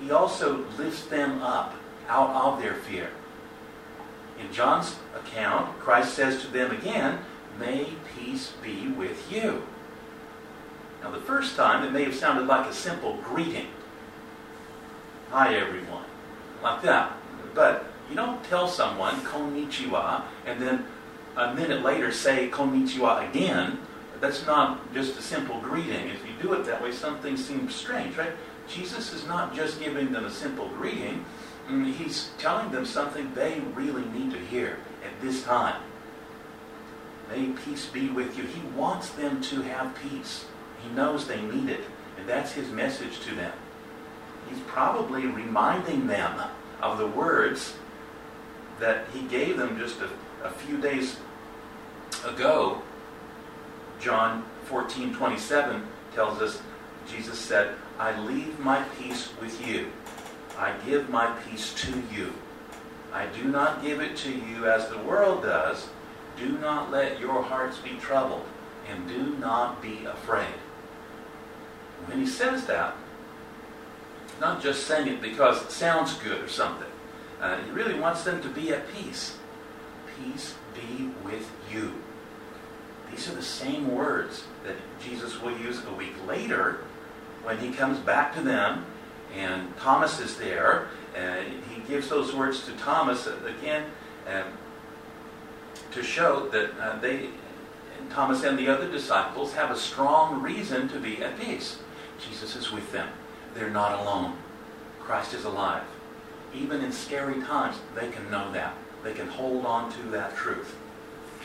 He 0.00 0.10
also 0.10 0.64
lifts 0.78 1.06
them 1.06 1.42
up 1.42 1.74
out 2.08 2.30
of 2.30 2.62
their 2.62 2.74
fear. 2.74 3.10
In 4.38 4.52
John's 4.52 4.96
account, 5.16 5.78
Christ 5.78 6.14
says 6.14 6.42
to 6.42 6.48
them 6.48 6.70
again, 6.70 7.18
May 7.58 7.88
peace 8.16 8.52
be 8.62 8.88
with 8.88 9.30
you. 9.32 9.62
Now, 11.02 11.10
the 11.10 11.20
first 11.20 11.56
time, 11.56 11.84
it 11.84 11.92
may 11.92 12.04
have 12.04 12.14
sounded 12.14 12.46
like 12.46 12.68
a 12.68 12.74
simple 12.74 13.18
greeting. 13.22 13.66
Hi, 15.30 15.54
everyone. 15.54 16.04
Like 16.64 16.80
that. 16.82 17.12
But 17.54 17.84
you 18.08 18.16
don't 18.16 18.42
tell 18.44 18.66
someone, 18.66 19.16
konnichiwa, 19.20 20.22
and 20.46 20.60
then 20.60 20.86
a 21.36 21.54
minute 21.54 21.82
later 21.82 22.10
say 22.10 22.48
konnichiwa 22.48 23.28
again. 23.28 23.78
That's 24.20 24.46
not 24.46 24.94
just 24.94 25.18
a 25.18 25.22
simple 25.22 25.60
greeting. 25.60 26.08
If 26.08 26.24
you 26.26 26.32
do 26.40 26.54
it 26.54 26.64
that 26.64 26.82
way, 26.82 26.90
something 26.90 27.36
seems 27.36 27.74
strange, 27.74 28.16
right? 28.16 28.32
Jesus 28.66 29.12
is 29.12 29.26
not 29.26 29.54
just 29.54 29.78
giving 29.78 30.10
them 30.10 30.24
a 30.24 30.30
simple 30.30 30.68
greeting. 30.68 31.26
Mm, 31.68 31.92
he's 31.92 32.30
telling 32.38 32.70
them 32.70 32.86
something 32.86 33.34
they 33.34 33.60
really 33.74 34.04
need 34.06 34.30
to 34.32 34.38
hear 34.38 34.78
at 35.04 35.20
this 35.20 35.42
time. 35.42 35.82
May 37.28 37.48
peace 37.48 37.86
be 37.86 38.08
with 38.08 38.38
you. 38.38 38.44
He 38.44 38.62
wants 38.68 39.10
them 39.10 39.42
to 39.42 39.60
have 39.62 39.94
peace. 39.96 40.46
He 40.82 40.88
knows 40.94 41.26
they 41.26 41.42
need 41.42 41.68
it. 41.68 41.80
And 42.16 42.26
that's 42.26 42.52
his 42.52 42.70
message 42.70 43.20
to 43.20 43.34
them. 43.34 43.52
He's 44.48 44.60
probably 44.66 45.26
reminding 45.26 46.06
them 46.06 46.40
of 46.82 46.98
the 46.98 47.06
words 47.06 47.74
that 48.80 49.06
he 49.12 49.22
gave 49.22 49.56
them 49.56 49.78
just 49.78 50.00
a, 50.00 50.08
a 50.46 50.50
few 50.50 50.78
days 50.78 51.18
ago. 52.24 52.82
John 54.00 54.44
14, 54.64 55.14
27 55.14 55.86
tells 56.14 56.40
us, 56.40 56.60
Jesus 57.08 57.38
said, 57.38 57.74
I 57.98 58.18
leave 58.20 58.58
my 58.58 58.82
peace 58.98 59.30
with 59.40 59.66
you. 59.66 59.90
I 60.58 60.74
give 60.86 61.08
my 61.10 61.26
peace 61.48 61.74
to 61.74 62.02
you. 62.12 62.32
I 63.12 63.26
do 63.26 63.44
not 63.44 63.82
give 63.82 64.00
it 64.00 64.16
to 64.18 64.30
you 64.32 64.66
as 64.66 64.88
the 64.88 64.98
world 64.98 65.42
does. 65.42 65.88
Do 66.36 66.58
not 66.58 66.90
let 66.90 67.20
your 67.20 67.42
hearts 67.42 67.78
be 67.78 67.94
troubled, 68.00 68.44
and 68.88 69.08
do 69.08 69.36
not 69.36 69.80
be 69.80 70.04
afraid. 70.04 70.54
When 72.06 72.18
he 72.18 72.26
says 72.26 72.66
that, 72.66 72.96
not 74.40 74.62
just 74.62 74.86
saying 74.86 75.08
it 75.08 75.22
because 75.22 75.62
it 75.62 75.70
sounds 75.70 76.14
good 76.14 76.42
or 76.42 76.48
something. 76.48 76.88
Uh, 77.40 77.58
he 77.62 77.70
really 77.70 77.98
wants 77.98 78.24
them 78.24 78.40
to 78.42 78.48
be 78.48 78.72
at 78.72 78.92
peace. 78.94 79.36
Peace 80.18 80.54
be 80.74 81.10
with 81.24 81.50
you. 81.72 81.92
These 83.10 83.28
are 83.28 83.34
the 83.34 83.42
same 83.42 83.94
words 83.94 84.44
that 84.64 84.76
Jesus 85.04 85.40
will 85.40 85.56
use 85.58 85.84
a 85.84 85.92
week 85.92 86.14
later 86.26 86.84
when 87.42 87.58
he 87.58 87.70
comes 87.70 87.98
back 87.98 88.34
to 88.34 88.40
them 88.40 88.86
and 89.36 89.76
Thomas 89.76 90.20
is 90.20 90.36
there. 90.36 90.88
And 91.14 91.62
he 91.70 91.80
gives 91.82 92.08
those 92.08 92.34
words 92.34 92.64
to 92.66 92.72
Thomas 92.72 93.26
again 93.26 93.84
um, 94.26 94.44
to 95.92 96.02
show 96.02 96.48
that 96.48 96.70
uh, 96.80 96.98
they, 96.98 97.28
Thomas 98.10 98.42
and 98.42 98.58
the 98.58 98.68
other 98.68 98.90
disciples, 98.90 99.52
have 99.52 99.70
a 99.70 99.76
strong 99.76 100.42
reason 100.42 100.88
to 100.88 100.98
be 100.98 101.22
at 101.22 101.38
peace. 101.38 101.78
Jesus 102.18 102.56
is 102.56 102.72
with 102.72 102.90
them. 102.90 103.08
They're 103.54 103.70
not 103.70 104.00
alone. 104.00 104.36
Christ 105.00 105.34
is 105.34 105.44
alive. 105.44 105.84
Even 106.54 106.82
in 106.82 106.92
scary 106.92 107.40
times, 107.42 107.76
they 107.94 108.08
can 108.08 108.30
know 108.30 108.50
that. 108.52 108.74
They 109.02 109.12
can 109.12 109.28
hold 109.28 109.66
on 109.66 109.92
to 109.92 110.02
that 110.10 110.36
truth. 110.36 110.76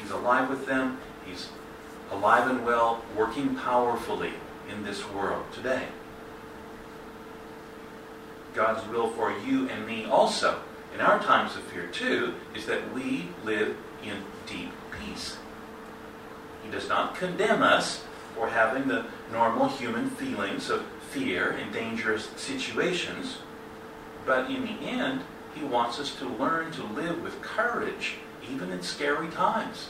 He's 0.01 0.11
alive 0.11 0.49
with 0.49 0.65
them. 0.65 0.97
He's 1.25 1.49
alive 2.11 2.49
and 2.49 2.65
well, 2.65 3.03
working 3.15 3.55
powerfully 3.55 4.33
in 4.71 4.83
this 4.83 5.07
world 5.09 5.45
today. 5.53 5.87
God's 8.53 8.87
will 8.87 9.09
for 9.11 9.31
you 9.31 9.69
and 9.69 9.85
me 9.85 10.05
also, 10.05 10.59
in 10.93 11.01
our 11.01 11.19
times 11.19 11.55
of 11.55 11.63
fear 11.63 11.87
too, 11.87 12.33
is 12.55 12.65
that 12.65 12.93
we 12.93 13.29
live 13.43 13.77
in 14.03 14.23
deep 14.47 14.71
peace. 14.91 15.37
He 16.63 16.71
does 16.71 16.89
not 16.89 17.15
condemn 17.15 17.61
us 17.61 18.03
for 18.35 18.49
having 18.49 18.87
the 18.87 19.05
normal 19.31 19.67
human 19.67 20.09
feelings 20.09 20.69
of 20.69 20.83
fear 21.09 21.51
in 21.51 21.71
dangerous 21.71 22.29
situations, 22.35 23.39
but 24.25 24.49
in 24.49 24.63
the 24.63 24.87
end, 24.87 25.21
he 25.55 25.63
wants 25.63 25.99
us 25.99 26.15
to 26.15 26.27
learn 26.27 26.71
to 26.71 26.83
live 26.83 27.21
with 27.23 27.41
courage, 27.41 28.15
even 28.51 28.71
in 28.71 28.81
scary 28.81 29.27
times. 29.29 29.89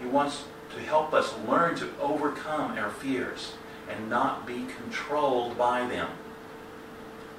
He 0.00 0.06
wants 0.06 0.44
to 0.74 0.80
help 0.80 1.14
us 1.14 1.34
learn 1.48 1.76
to 1.76 1.88
overcome 2.00 2.76
our 2.78 2.90
fears 2.90 3.54
and 3.88 4.10
not 4.10 4.46
be 4.46 4.66
controlled 4.76 5.56
by 5.56 5.86
them. 5.86 6.08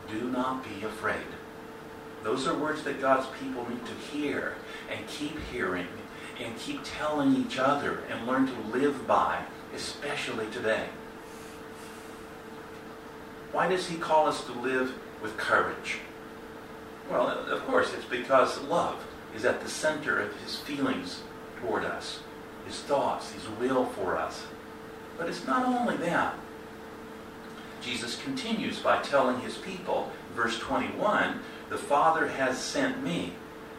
do 0.10 0.30
not 0.30 0.64
be 0.64 0.86
afraid. 0.86 1.26
Those 2.24 2.48
are 2.48 2.56
words 2.56 2.84
that 2.84 3.02
God's 3.02 3.28
people 3.40 3.68
need 3.68 3.84
to 3.86 3.94
hear 3.94 4.56
and 4.90 5.08
keep 5.08 5.40
hearing 5.52 5.88
and 6.40 6.58
keep 6.60 6.82
telling 6.84 7.36
each 7.36 7.58
other 7.58 8.04
and 8.10 8.28
learn 8.28 8.48
to 8.48 8.78
live 8.78 9.08
by, 9.08 9.44
especially 9.76 10.48
today. 10.52 10.88
Why 13.56 13.70
does 13.70 13.88
he 13.88 13.96
call 13.96 14.28
us 14.28 14.44
to 14.48 14.52
live 14.52 14.94
with 15.24 15.38
courage? 15.38 16.00
Well, 17.10 17.30
of 17.30 17.66
course, 17.66 17.94
it's 17.94 18.04
because 18.04 18.62
love 18.64 19.02
is 19.34 19.46
at 19.46 19.62
the 19.62 19.70
center 19.70 20.20
of 20.20 20.36
his 20.42 20.58
feelings 20.58 21.22
toward 21.62 21.86
us, 21.86 22.20
his 22.68 22.82
thoughts, 22.82 23.32
his 23.32 23.48
will 23.48 23.86
for 23.86 24.18
us. 24.18 24.46
But 25.18 25.30
it's 25.30 25.48
not 25.48 25.66
only 25.66 25.96
that. 26.06 26.36
Jesus 27.82 28.22
continues 28.22 28.80
by 28.80 29.02
telling 29.02 29.40
his 29.40 29.58
people, 29.58 30.12
verse 30.36 30.60
21, 30.60 31.40
the 31.70 31.78
Father 31.78 32.28
has 32.28 32.62
sent 32.62 33.02
me. 33.06 33.36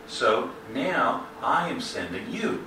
So 0.07 0.53
now 0.73 1.27
I 1.43 1.69
am 1.69 1.83
sending 1.83 2.31
you. 2.31 2.65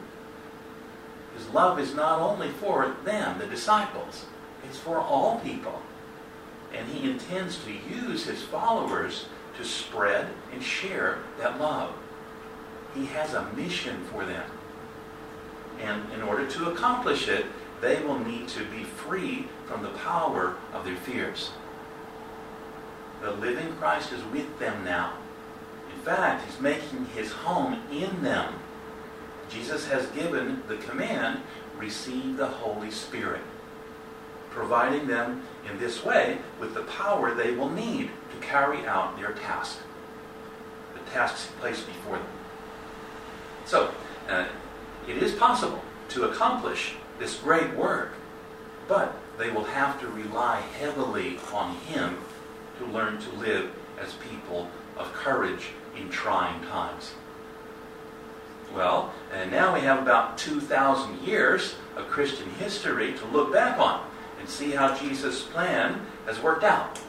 His 1.35 1.47
love 1.47 1.79
is 1.79 1.95
not 1.95 2.19
only 2.19 2.49
for 2.49 2.95
them, 3.03 3.39
the 3.39 3.47
disciples, 3.47 4.25
it's 4.63 4.77
for 4.77 4.99
all 4.99 5.39
people. 5.39 5.81
And 6.73 6.87
he 6.89 7.09
intends 7.09 7.59
to 7.65 7.71
use 7.71 8.25
his 8.25 8.41
followers 8.43 9.25
to 9.57 9.65
spread 9.65 10.27
and 10.53 10.63
share 10.63 11.19
that 11.39 11.59
love. 11.59 11.93
He 12.95 13.05
has 13.07 13.33
a 13.33 13.51
mission 13.53 14.03
for 14.05 14.25
them. 14.25 14.49
And 15.81 16.11
in 16.13 16.21
order 16.21 16.47
to 16.47 16.71
accomplish 16.71 17.27
it, 17.27 17.45
they 17.81 18.01
will 18.01 18.19
need 18.19 18.47
to 18.49 18.65
be 18.65 18.83
free 18.83 19.47
from 19.67 19.83
the 19.83 19.89
power 19.89 20.57
of 20.73 20.83
their 20.83 20.97
fears. 20.97 21.51
The 23.21 23.31
living 23.31 23.73
Christ 23.73 24.11
is 24.11 24.23
with 24.25 24.59
them 24.59 24.83
now. 24.83 25.13
In 25.93 26.01
fact, 26.01 26.45
he's 26.45 26.59
making 26.61 27.05
his 27.07 27.31
home 27.31 27.81
in 27.91 28.23
them. 28.23 28.53
Jesus 29.49 29.87
has 29.87 30.05
given 30.07 30.63
the 30.67 30.77
command, 30.77 31.41
receive 31.77 32.37
the 32.37 32.47
Holy 32.47 32.91
Spirit, 32.91 33.41
providing 34.51 35.07
them 35.07 35.43
in 35.69 35.79
this 35.79 36.03
way 36.03 36.37
with 36.59 36.73
the 36.73 36.83
power 36.83 37.33
they 37.33 37.51
will 37.51 37.69
need 37.69 38.09
to 38.31 38.45
carry 38.47 38.85
out 38.85 39.17
their 39.17 39.33
task, 39.33 39.79
the 40.93 41.11
tasks 41.11 41.49
placed 41.59 41.85
before 41.85 42.17
them. 42.17 42.27
So, 43.65 43.93
uh, 44.29 44.45
it 45.07 45.17
is 45.17 45.33
possible 45.33 45.83
to 46.09 46.23
accomplish 46.29 46.93
this 47.19 47.37
great 47.37 47.75
work, 47.75 48.13
but 48.87 49.15
they 49.37 49.49
will 49.49 49.63
have 49.63 49.99
to 50.01 50.07
rely 50.07 50.61
heavily 50.79 51.37
on 51.53 51.75
Him 51.75 52.17
to 52.79 52.85
learn 52.85 53.19
to 53.19 53.31
live 53.37 53.71
as 53.99 54.13
people 54.29 54.69
of 54.97 55.11
courage 55.13 55.69
in 55.97 56.09
trying 56.09 56.61
times. 56.65 57.13
Well, 58.73 59.13
and 59.33 59.49
now 59.49 59.73
we 59.73 59.81
have 59.81 59.99
about 59.99 60.37
2,000 60.37 61.21
years 61.21 61.75
of 61.95 62.07
Christian 62.07 62.49
history 62.51 63.13
to 63.13 63.25
look 63.27 63.51
back 63.51 63.79
on 63.79 64.08
and 64.39 64.49
see 64.49 64.71
how 64.71 64.95
Jesus' 64.95 65.43
plan 65.43 66.05
has 66.25 66.39
worked 66.39 66.63
out. 66.63 66.99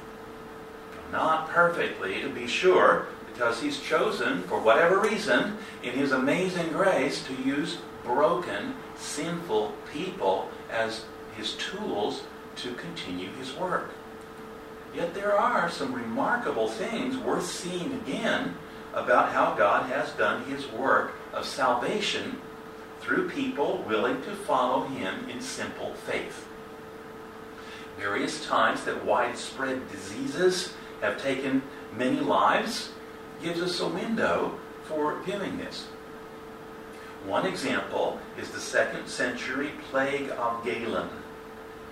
Not 1.12 1.48
perfectly, 1.48 2.20
to 2.22 2.28
be 2.28 2.46
sure, 2.46 3.06
because 3.32 3.60
he's 3.60 3.80
chosen, 3.80 4.42
for 4.44 4.60
whatever 4.60 5.00
reason, 5.00 5.56
in 5.82 5.92
his 5.92 6.12
amazing 6.12 6.68
grace, 6.68 7.24
to 7.24 7.34
use 7.42 7.78
broken, 8.04 8.74
sinful 8.96 9.74
people 9.92 10.50
as 10.70 11.04
his 11.36 11.54
tools 11.54 12.22
to 12.56 12.74
continue 12.74 13.30
his 13.32 13.54
work. 13.54 13.90
Yet 14.94 15.14
there 15.14 15.38
are 15.38 15.70
some 15.70 15.92
remarkable 15.92 16.68
things 16.68 17.16
worth 17.16 17.46
seeing 17.46 17.92
again 17.94 18.56
about 18.92 19.32
how 19.32 19.54
God 19.54 19.88
has 19.90 20.10
done 20.12 20.44
his 20.44 20.66
work 20.68 21.14
of 21.32 21.46
salvation 21.46 22.40
through 23.00 23.30
people 23.30 23.84
willing 23.88 24.20
to 24.22 24.34
follow 24.34 24.84
him 24.86 25.28
in 25.28 25.40
simple 25.40 25.94
faith. 25.94 26.46
Various 28.00 28.46
times 28.46 28.84
that 28.84 29.04
widespread 29.04 29.90
diseases 29.92 30.72
have 31.02 31.20
taken 31.20 31.62
many 31.94 32.18
lives 32.20 32.90
gives 33.42 33.60
us 33.60 33.78
a 33.80 33.88
window 33.88 34.58
for 34.84 35.20
viewing 35.22 35.58
this. 35.58 35.86
One 37.26 37.44
example 37.44 38.18
is 38.38 38.50
the 38.50 38.58
second 38.58 39.06
century 39.06 39.72
plague 39.90 40.30
of 40.30 40.64
Galen. 40.64 41.10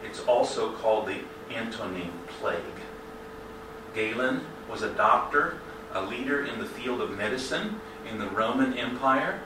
It's 0.02 0.20
also 0.20 0.72
called 0.72 1.06
the 1.06 1.20
Antonine 1.54 2.12
Plague. 2.40 2.62
Galen 3.94 4.46
was 4.70 4.80
a 4.80 4.94
doctor, 4.94 5.58
a 5.92 6.00
leader 6.00 6.46
in 6.46 6.58
the 6.58 6.64
field 6.64 7.02
of 7.02 7.18
medicine 7.18 7.78
in 8.10 8.18
the 8.18 8.28
Roman 8.28 8.72
Empire. 8.72 9.40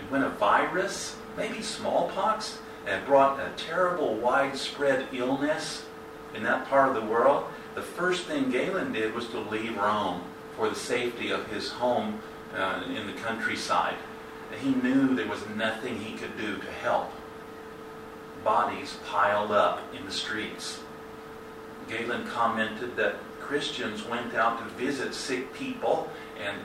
And 0.00 0.10
when 0.10 0.22
a 0.24 0.30
virus, 0.30 1.14
maybe 1.36 1.62
smallpox, 1.62 2.58
had 2.86 3.04
brought 3.04 3.40
a 3.40 3.50
terrible 3.56 4.14
widespread 4.14 5.08
illness 5.12 5.84
in 6.34 6.42
that 6.44 6.66
part 6.68 6.88
of 6.88 6.94
the 6.94 7.10
world, 7.10 7.44
the 7.74 7.82
first 7.82 8.26
thing 8.26 8.50
Galen 8.50 8.92
did 8.92 9.14
was 9.14 9.28
to 9.28 9.40
leave 9.40 9.76
Rome 9.76 10.22
for 10.56 10.68
the 10.68 10.74
safety 10.74 11.30
of 11.30 11.46
his 11.48 11.70
home 11.70 12.20
uh, 12.54 12.84
in 12.88 13.06
the 13.06 13.12
countryside. 13.14 13.96
He 14.62 14.70
knew 14.70 15.14
there 15.14 15.28
was 15.28 15.46
nothing 15.56 15.98
he 15.98 16.16
could 16.16 16.36
do 16.38 16.56
to 16.56 16.70
help. 16.70 17.10
Bodies 18.44 18.96
piled 19.06 19.50
up 19.50 19.82
in 19.94 20.04
the 20.06 20.12
streets. 20.12 20.80
Galen 21.88 22.26
commented 22.28 22.96
that 22.96 23.16
Christians 23.40 24.04
went 24.04 24.34
out 24.34 24.58
to 24.58 24.74
visit 24.74 25.14
sick 25.14 25.52
people 25.52 26.08
and 26.40 26.56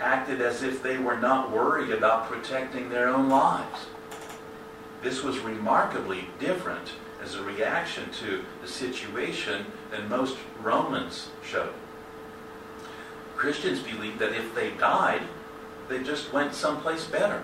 acted 0.00 0.40
as 0.40 0.62
if 0.62 0.82
they 0.82 0.98
were 0.98 1.16
not 1.16 1.50
worried 1.50 1.90
about 1.90 2.30
protecting 2.30 2.88
their 2.88 3.08
own 3.08 3.28
lives. 3.28 3.86
This 5.02 5.22
was 5.22 5.38
remarkably 5.38 6.28
different 6.38 6.92
as 7.22 7.34
a 7.34 7.42
reaction 7.42 8.10
to 8.20 8.44
the 8.60 8.68
situation 8.68 9.66
than 9.90 10.08
most 10.08 10.36
Romans 10.62 11.30
showed. 11.42 11.72
Christians 13.36 13.80
believed 13.80 14.18
that 14.18 14.32
if 14.32 14.54
they 14.54 14.70
died, 14.72 15.22
they 15.88 16.02
just 16.02 16.32
went 16.32 16.54
someplace 16.54 17.04
better. 17.06 17.42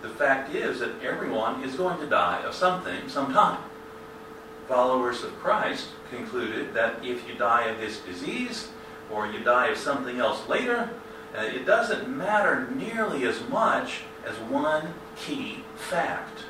The 0.00 0.08
fact 0.08 0.54
is 0.54 0.80
that 0.80 1.02
everyone 1.02 1.62
is 1.62 1.74
going 1.74 1.98
to 2.00 2.08
die 2.08 2.42
of 2.42 2.54
something 2.54 3.08
sometime. 3.08 3.62
Followers 4.68 5.22
of 5.22 5.38
Christ 5.38 5.88
concluded 6.10 6.74
that 6.74 7.04
if 7.04 7.28
you 7.28 7.34
die 7.34 7.66
of 7.66 7.78
this 7.78 8.00
disease 8.00 8.68
or 9.10 9.26
you 9.26 9.40
die 9.40 9.68
of 9.68 9.78
something 9.78 10.18
else 10.18 10.48
later, 10.48 10.90
uh, 11.36 11.42
it 11.42 11.66
doesn't 11.66 12.08
matter 12.08 12.70
nearly 12.70 13.24
as 13.24 13.46
much 13.48 14.00
as 14.26 14.36
one 14.50 14.94
key 15.16 15.64
fact. 15.76 16.44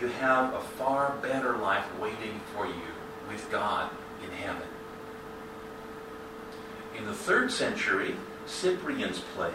You 0.00 0.08
have 0.08 0.52
a 0.54 0.60
far 0.60 1.16
better 1.22 1.56
life 1.56 1.86
waiting 2.00 2.40
for 2.54 2.66
you 2.66 2.92
with 3.28 3.50
God 3.50 3.90
in 4.24 4.30
heaven. 4.30 4.66
In 6.96 7.06
the 7.06 7.14
third 7.14 7.50
century, 7.50 8.16
Cyprian's 8.46 9.20
plague, 9.34 9.52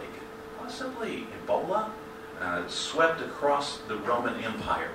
possibly 0.58 1.28
Ebola, 1.45 1.91
uh, 2.39 2.67
swept 2.67 3.21
across 3.21 3.80
the 3.88 3.97
Roman 3.97 4.43
Empire. 4.43 4.91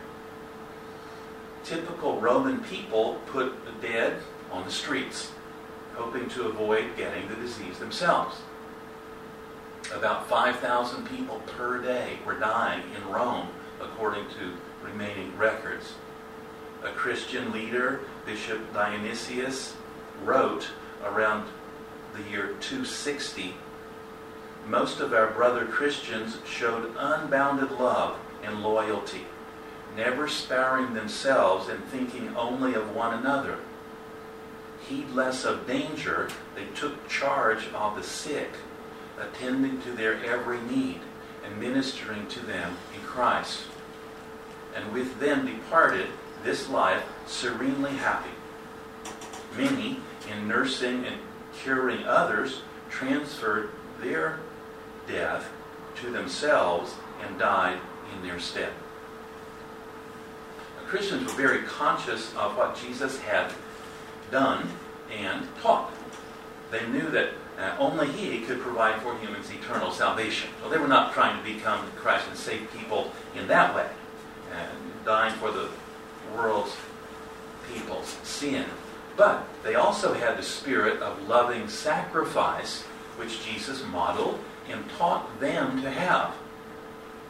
Typical 1.65 2.21
Roman 2.21 2.61
people 2.65 3.21
put 3.27 3.55
the 3.65 3.87
dead 3.87 4.21
on 4.51 4.65
the 4.65 4.71
streets, 4.71 5.33
hoping 5.95 6.29
to 6.31 6.49
avoid 6.49 6.97
getting 6.97 7.29
the 7.29 7.37
disease 7.37 7.79
themselves. 7.79 8.37
About 9.95 10.29
5,000 10.29 11.07
people 11.07 11.41
per 11.41 11.81
day 11.81 12.19
were 12.25 12.39
dying 12.39 12.83
in 12.97 13.13
Rome, 13.13 13.49
according 13.81 14.25
to 14.31 14.57
remaining 14.83 15.37
records. 15.37 15.95
A 16.83 16.91
Christian 16.91 17.53
leader, 17.53 18.01
Bishop 18.27 18.73
Dionysius, 18.73 19.77
wrote 20.25 20.69
around 21.05 21.49
the 22.15 22.23
year 22.31 22.57
260 22.61 23.55
most 24.67 25.01
of 25.01 25.13
our 25.13 25.29
brother 25.29 25.65
Christians 25.67 26.39
showed 26.47 26.95
unbounded 26.97 27.73
love 27.73 28.17
and 28.45 28.63
loyalty, 28.63 29.23
never 29.97 30.29
sparing 30.29 30.95
themselves 30.95 31.69
and 31.69 31.83
thinking 31.85 32.35
only 32.37 32.75
of 32.75 32.95
one 32.95 33.15
another. 33.15 33.59
Heedless 34.89 35.45
of 35.45 35.67
danger, 35.67 36.29
they 36.55 36.67
took 36.77 37.09
charge 37.09 37.67
of 37.75 37.97
the 37.97 38.03
sick, 38.03 38.51
attending 39.23 39.81
to 39.83 39.93
their 39.93 40.25
every 40.25 40.61
need 40.63 41.01
and 41.45 41.59
ministering 41.59 42.27
to 42.29 42.41
them 42.41 42.77
in 42.95 43.01
Christ. 43.03 43.63
And 44.75 44.93
with 44.93 45.21
them 45.21 45.47
departed 45.47 46.09
this 46.45 46.69
life 46.69 47.03
serenely 47.27 47.93
happy. 47.93 48.31
Many, 49.57 50.01
in 50.31 50.49
nursing 50.49 51.05
and 51.05 51.17
curing 51.55 52.05
others, 52.05 52.63
transferred 52.89 53.71
their 54.01 54.41
death 55.07 55.49
to 55.97 56.11
themselves 56.11 56.95
and 57.25 57.39
died 57.39 57.79
in 58.15 58.27
their 58.27 58.41
stead. 58.41 58.73
The 60.81 60.87
Christians 60.87 61.25
were 61.25 61.37
very 61.37 61.63
conscious 61.63 62.35
of 62.37 62.57
what 62.57 62.77
Jesus 62.77 63.19
had 63.21 63.53
done 64.31 64.69
and 65.11 65.47
taught. 65.61 65.93
They 66.71 66.87
knew 66.89 67.09
that 67.11 67.31
uh, 67.59 67.77
only 67.79 68.09
He 68.09 68.41
could 68.41 68.61
provide 68.61 69.01
for 69.03 69.17
humans 69.19 69.51
eternal 69.51 69.93
salvation. 69.93 70.51
So 70.63 70.69
they 70.69 70.79
were 70.79 70.89
not 70.89 71.13
trying 71.13 71.39
to 71.39 71.45
become 71.45 71.91
Christ 71.97 72.27
and 72.29 72.37
save 72.37 72.71
people 72.73 73.11
in 73.37 73.47
that 73.49 73.75
way, 73.75 73.89
and 74.53 75.05
dying 75.05 75.35
for 75.35 75.51
the 75.51 75.69
world's 76.35 76.75
people's 77.73 78.17
sin. 78.23 78.65
But 79.17 79.47
they 79.63 79.75
also 79.75 80.15
had 80.15 80.39
the 80.39 80.43
spirit 80.43 81.03
of 81.03 81.29
loving 81.29 81.69
sacrifice, 81.69 82.83
which 83.17 83.45
Jesus 83.45 83.85
modeled 83.85 84.39
and 84.69 84.89
taught 84.99 85.39
them 85.41 85.83
to 85.83 85.91
have. 85.91 86.35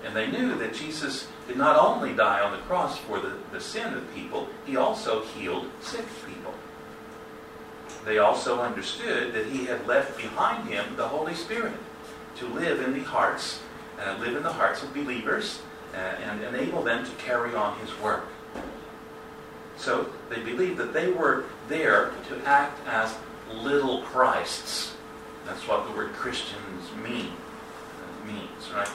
And 0.04 0.14
they 0.14 0.30
knew 0.30 0.54
that 0.58 0.74
Jesus 0.74 1.28
did 1.46 1.56
not 1.56 1.76
only 1.76 2.12
die 2.12 2.40
on 2.40 2.52
the 2.52 2.58
cross 2.58 2.98
for 2.98 3.20
the, 3.20 3.36
the 3.52 3.60
sin 3.60 3.94
of 3.94 4.14
people, 4.14 4.48
he 4.66 4.76
also 4.76 5.22
healed 5.24 5.66
sick 5.80 6.06
people. 6.26 6.54
They 8.04 8.18
also 8.18 8.60
understood 8.60 9.32
that 9.34 9.46
he 9.46 9.64
had 9.64 9.86
left 9.86 10.16
behind 10.16 10.68
him 10.68 10.96
the 10.96 11.08
Holy 11.08 11.34
Spirit 11.34 11.74
to 12.36 12.46
live 12.46 12.80
in 12.80 12.94
the 12.94 13.04
hearts, 13.04 13.60
uh, 14.00 14.16
live 14.18 14.36
in 14.36 14.42
the 14.42 14.52
hearts 14.52 14.82
of 14.82 14.92
believers, 14.92 15.60
uh, 15.94 15.98
and 15.98 16.42
enable 16.42 16.82
them 16.82 17.04
to 17.04 17.10
carry 17.12 17.54
on 17.54 17.78
his 17.78 17.96
work. 18.00 18.26
So 19.76 20.10
they 20.30 20.40
believed 20.40 20.78
that 20.78 20.92
they 20.92 21.10
were 21.10 21.44
there 21.68 22.12
to 22.28 22.40
act 22.44 22.80
as 22.86 23.14
little 23.52 24.02
Christs. 24.02 24.94
That's 25.44 25.66
what 25.68 25.86
the 25.88 25.96
word 25.96 26.12
Christians 26.12 26.90
mean 27.02 27.32
uh, 27.32 28.26
means, 28.26 28.70
right? 28.74 28.90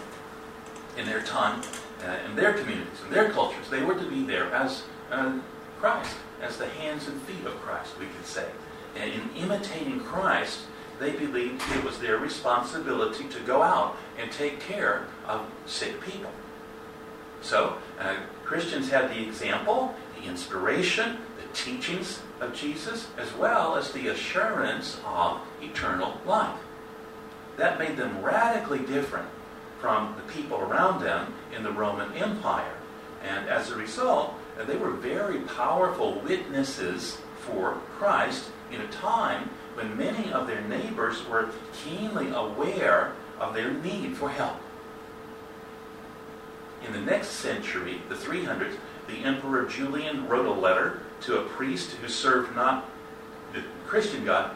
In 0.98 1.06
their 1.06 1.22
time, 1.22 1.62
uh, 2.06 2.18
in 2.26 2.36
their 2.36 2.54
communities, 2.54 3.00
in 3.06 3.14
their 3.14 3.30
cultures, 3.30 3.70
they 3.70 3.84
were 3.84 3.96
to 3.96 4.10
be 4.10 4.24
there 4.24 4.54
as 4.54 4.84
uh, 5.12 5.40
Christ, 5.80 6.16
as 6.42 6.58
the 6.58 6.68
hands 6.68 7.08
and 7.08 7.22
feet 7.22 7.46
of 7.46 7.54
Christ, 7.62 7.98
we 8.00 8.06
could 8.06 8.26
say. 8.26 8.48
And 9.00 9.12
in 9.12 9.44
imitating 9.44 10.00
Christ, 10.00 10.62
they 11.00 11.12
believed 11.12 11.62
it 11.76 11.84
was 11.84 12.00
their 12.00 12.18
responsibility 12.18 13.26
to 13.30 13.40
go 13.42 13.62
out 13.62 13.96
and 14.18 14.32
take 14.32 14.60
care 14.60 15.06
of 15.28 15.46
sick 15.66 16.02
people. 16.02 16.32
So, 17.42 17.78
uh, 18.00 18.16
Christians 18.44 18.90
had 18.90 19.12
the 19.12 19.22
example, 19.22 19.94
the 20.20 20.28
inspiration, 20.28 21.18
the 21.40 21.48
teachings 21.54 22.22
of 22.42 22.56
Jesus, 22.56 23.08
as 23.18 23.32
well 23.36 23.76
as 23.76 23.92
the 23.92 24.08
assurance 24.08 25.00
of 25.06 25.40
eternal 25.62 26.20
life. 26.26 26.60
That 27.58 27.78
made 27.78 27.98
them 27.98 28.22
radically 28.24 28.80
different 28.80 29.28
from 29.80 30.16
the 30.16 30.34
people 30.34 30.60
around 30.60 31.04
them 31.04 31.34
in 31.56 31.64
the 31.64 31.72
Roman 31.72 32.12
Empire. 32.14 32.74
And 33.24 33.48
as 33.48 33.70
a 33.70 33.76
result, 33.76 34.34
they 34.66 34.76
were 34.76 34.92
very 34.92 35.40
powerful 35.42 36.20
witnesses 36.22 37.20
for 37.42 37.82
Christ 37.98 38.46
in 38.72 38.82
a 38.82 38.88
time 38.88 39.50
when 39.76 39.98
many 39.98 40.32
of 40.32 40.48
their 40.48 40.62
neighbors 40.62 41.26
were 41.28 41.50
keenly 41.74 42.30
aware 42.30 43.14
of 43.40 43.54
their 43.54 43.72
need 43.72 44.18
for 44.18 44.30
help. 44.30 44.58
In 46.86 46.94
the 46.94 47.02
next 47.02 47.30
century, 47.30 48.02
the 48.10 48.16
300s, 48.16 48.76
the 49.08 49.24
Emperor 49.24 49.66
Julian 49.66 50.28
wrote 50.28 50.46
a 50.46 50.52
letter 50.52 51.02
to 51.22 51.40
a 51.40 51.46
priest 51.46 51.92
who 51.92 52.08
served 52.08 52.56
not 52.56 52.90
the 53.54 53.64
Christian 53.86 54.26
God, 54.26 54.52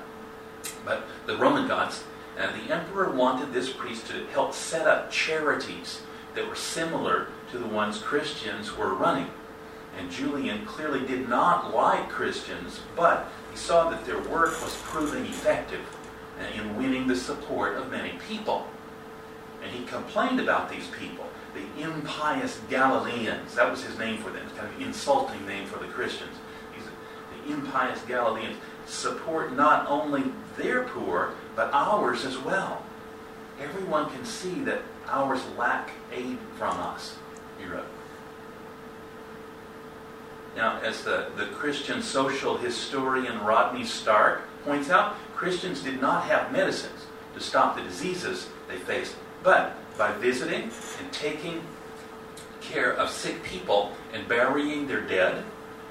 but 0.86 1.04
the 1.26 1.38
Roman 1.38 1.68
gods. 1.68 2.04
And 2.38 2.54
the 2.56 2.74
emperor 2.74 3.12
wanted 3.12 3.54
this 3.54 3.72
priest 3.72 4.08
to 4.08 4.26
help 4.28 4.54
set 4.54 4.88
up 4.88 5.12
charities 5.12 6.02
that 6.36 6.48
were 6.48 6.56
similar 6.56 7.28
to 7.52 7.58
the 7.58 7.68
ones 7.68 8.00
Christians 8.00 8.76
were 8.76 8.94
running. 8.94 9.30
And 10.02 10.10
Julian 10.10 10.66
clearly 10.66 11.06
did 11.06 11.30
not 11.30 11.76
like 11.76 12.10
Christians, 12.10 12.80
but 12.96 13.28
he 13.52 13.58
saw 13.58 13.88
that 13.92 14.04
their 14.04 14.18
work 14.18 14.60
was 14.64 14.76
proving 14.82 15.28
effective 15.28 15.82
in 16.56 16.76
winning 16.76 17.06
the 17.06 17.16
support 17.16 17.78
of 17.78 17.92
many 17.92 18.14
people. 18.28 18.66
And 19.62 19.70
he 19.70 19.86
complained 19.86 20.40
about 20.40 20.72
these 20.72 20.88
people, 21.00 21.28
the 21.54 21.84
impious 21.84 22.60
Galileans. 22.68 23.54
That 23.54 23.70
was 23.70 23.84
his 23.84 23.96
name 24.00 24.18
for 24.18 24.32
them. 24.32 24.44
Kind 24.58 24.74
of 24.74 24.82
insulting 24.82 25.46
name 25.46 25.68
for 25.68 25.78
the 25.78 25.92
Christians. 25.92 26.36
He's, 26.76 26.86
the 27.46 27.54
impious 27.54 28.02
Galileans 28.02 28.58
support 28.88 29.56
not 29.56 29.88
only 29.88 30.24
their 30.58 30.86
poor, 30.86 31.36
but 31.56 31.70
ours 31.74 32.26
as 32.26 32.40
well. 32.40 32.84
Everyone 33.62 34.10
can 34.10 34.26
see 34.26 34.64
that 34.64 34.82
ours 35.08 35.42
lack 35.60 35.92
aid 36.12 36.40
from 36.58 36.76
us, 36.80 37.18
he 37.60 37.66
wrote. 37.68 37.86
Now, 40.56 40.80
as 40.82 41.04
the, 41.04 41.28
the 41.38 41.46
Christian 41.48 42.02
social 42.02 42.58
historian 42.58 43.40
Rodney 43.44 43.86
Stark 43.86 44.42
points 44.66 44.90
out, 44.90 45.16
Christians 45.36 45.82
did 45.82 46.02
not 46.02 46.26
have 46.26 46.52
medicines 46.52 47.06
to 47.34 47.40
stop 47.40 47.76
the 47.76 47.84
diseases 47.84 48.48
they 48.68 48.78
faced, 48.78 49.16
but 49.44 49.78
by 49.98 50.12
visiting 50.14 50.70
and 51.00 51.12
taking 51.12 51.62
care 52.60 52.94
of 52.94 53.10
sick 53.10 53.44
people 53.44 53.94
and 54.14 54.28
burying 54.28 54.88
their 54.88 55.02
dead, 55.02 55.44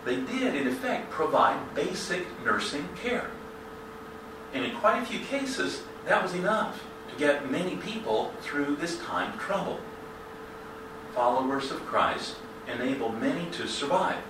they 0.05 0.17
did, 0.17 0.55
in 0.55 0.69
effect, 0.69 1.11
provide 1.11 1.75
basic 1.75 2.27
nursing 2.45 2.89
care. 3.03 3.31
And 4.53 4.65
in 4.65 4.77
quite 4.77 5.03
a 5.03 5.07
few 5.07 5.21
cases, 5.21 5.83
that 6.07 6.23
was 6.23 6.35
enough 6.35 6.83
to 7.11 7.19
get 7.19 7.51
many 7.51 7.77
people 7.77 8.33
through 8.41 8.77
this 8.77 8.99
time 8.99 9.33
of 9.33 9.41
trouble. 9.41 9.81
Followers 11.15 11.71
of 11.71 11.85
Christ 11.87 12.37
enable 12.73 13.11
many 13.13 13.51
to 13.53 13.67
survive. 13.67 14.23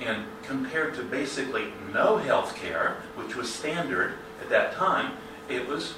And 0.00 0.24
compared 0.42 0.94
to 0.94 1.02
basically 1.02 1.72
no 1.92 2.16
health 2.16 2.56
care, 2.56 3.02
which 3.14 3.36
was 3.36 3.52
standard 3.52 4.14
at 4.40 4.50
that 4.50 4.74
time, 4.74 5.16
it 5.48 5.66
was 5.68 5.94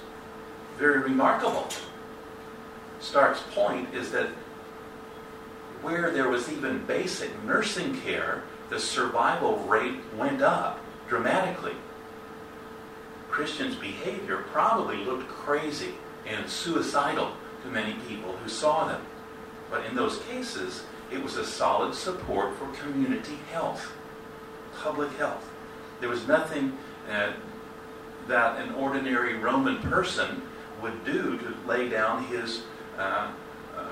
very 0.78 1.00
remarkable. 1.00 1.68
Stark's 3.00 3.42
point 3.52 3.92
is 3.94 4.10
that 4.12 4.28
where 5.82 6.10
there 6.10 6.28
was 6.28 6.50
even 6.50 6.84
basic 6.86 7.30
nursing 7.44 8.00
care, 8.00 8.42
the 8.70 8.78
survival 8.78 9.58
rate 9.60 10.00
went 10.16 10.42
up 10.42 10.80
dramatically. 11.08 11.74
Christians' 13.30 13.76
behavior 13.76 14.44
probably 14.52 14.96
looked 15.04 15.28
crazy 15.28 15.94
and 16.26 16.48
suicidal 16.48 17.32
to 17.62 17.68
many 17.68 17.94
people 18.08 18.32
who 18.32 18.48
saw 18.48 18.86
them. 18.86 19.02
But 19.70 19.84
in 19.86 19.94
those 19.94 20.18
cases, 20.28 20.84
it 21.10 21.22
was 21.22 21.36
a 21.36 21.44
solid 21.44 21.94
support 21.94 22.56
for 22.56 22.66
community 22.80 23.38
health, 23.52 23.92
public 24.78 25.12
health. 25.16 25.48
There 26.00 26.08
was 26.08 26.26
nothing 26.26 26.76
uh, 27.10 27.32
that 28.28 28.58
an 28.58 28.74
ordinary 28.74 29.34
Roman 29.34 29.78
person 29.78 30.42
would 30.82 31.04
do 31.04 31.38
to 31.38 31.54
lay 31.66 31.88
down 31.88 32.24
his 32.24 32.62
uh, 32.98 33.30
uh, 33.76 33.88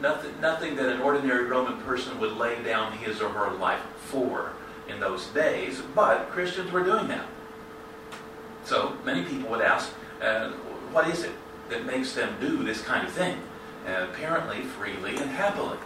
nothing, 0.00 0.40
nothing 0.40 0.76
that 0.76 0.88
an 0.88 1.00
ordinary 1.00 1.44
Roman 1.44 1.80
person 1.82 2.18
would 2.20 2.36
lay 2.36 2.62
down 2.62 2.92
his 2.92 3.20
or 3.20 3.28
her 3.30 3.50
life 3.56 3.82
for 4.06 4.52
in 4.88 5.00
those 5.00 5.26
days, 5.28 5.82
but 5.94 6.28
Christians 6.30 6.70
were 6.72 6.82
doing 6.82 7.08
that. 7.08 7.26
So 8.64 8.96
many 9.04 9.24
people 9.24 9.50
would 9.50 9.62
ask, 9.62 9.92
uh, 10.20 10.50
what 10.92 11.08
is 11.08 11.22
it 11.22 11.32
that 11.70 11.86
makes 11.86 12.12
them 12.12 12.34
do 12.40 12.62
this 12.62 12.82
kind 12.82 13.06
of 13.06 13.12
thing? 13.12 13.38
Uh, 13.86 14.06
apparently, 14.10 14.62
freely 14.62 15.16
and 15.16 15.30
happily. 15.30 15.78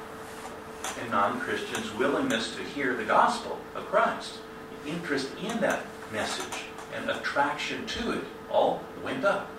And 1.00 1.10
non 1.10 1.40
Christians' 1.40 1.92
willingness 1.94 2.54
to 2.56 2.62
hear 2.62 2.94
the 2.94 3.04
gospel 3.04 3.58
of 3.74 3.86
Christ, 3.86 4.38
interest 4.86 5.30
in 5.42 5.60
that 5.60 5.84
message, 6.12 6.62
and 6.94 7.10
attraction 7.10 7.84
to 7.86 8.12
it 8.12 8.24
all 8.50 8.82
went 9.02 9.24
up. 9.24 9.50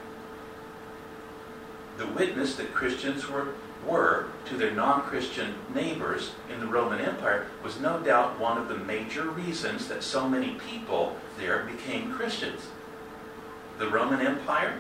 The 1.98 2.08
witness 2.08 2.56
that 2.56 2.74
Christians 2.74 3.30
were, 3.30 3.50
were 3.86 4.28
to 4.46 4.58
their 4.58 4.72
non 4.72 5.02
Christian 5.04 5.56
neighbors 5.74 6.32
in 6.54 6.60
the 6.60 6.68
Roman 6.68 7.00
Empire 7.00 7.48
was 7.64 7.80
no 7.80 8.00
doubt 8.00 8.40
one 8.40 8.58
of 8.58 8.68
the 8.68 8.78
major 8.78 9.30
reasons 9.30 9.88
that 9.88 10.04
so 10.04 10.28
many 10.28 10.58
people 10.70 11.16
there 11.38 11.64
became 11.64 12.14
Christians. 12.14 12.68
The 13.78 13.90
Roman 13.90 14.26
Empire, 14.26 14.78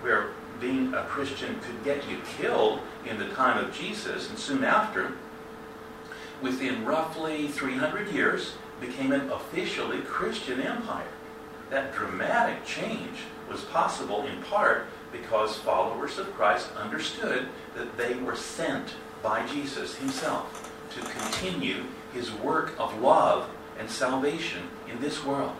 where 0.00 0.30
being 0.60 0.94
a 0.94 1.04
Christian 1.04 1.58
could 1.60 1.84
get 1.84 2.08
you 2.08 2.18
killed 2.38 2.80
in 3.04 3.18
the 3.18 3.28
time 3.30 3.62
of 3.62 3.74
Jesus 3.74 4.30
and 4.30 4.38
soon 4.38 4.64
after, 4.64 5.12
within 6.42 6.84
roughly 6.84 7.48
300 7.48 8.08
years, 8.12 8.54
became 8.80 9.12
an 9.12 9.30
officially 9.30 10.00
Christian 10.00 10.60
empire. 10.60 11.08
That 11.70 11.94
dramatic 11.94 12.64
change 12.64 13.18
was 13.48 13.64
possible 13.64 14.26
in 14.26 14.42
part 14.42 14.86
because 15.12 15.56
followers 15.56 16.18
of 16.18 16.32
Christ 16.34 16.68
understood 16.76 17.48
that 17.74 17.96
they 17.96 18.14
were 18.14 18.36
sent 18.36 18.94
by 19.22 19.46
Jesus 19.46 19.96
himself 19.96 20.72
to 20.94 21.00
continue 21.00 21.84
his 22.12 22.30
work 22.32 22.74
of 22.78 23.00
love 23.00 23.48
and 23.78 23.90
salvation 23.90 24.62
in 24.90 25.00
this 25.00 25.24
world. 25.24 25.54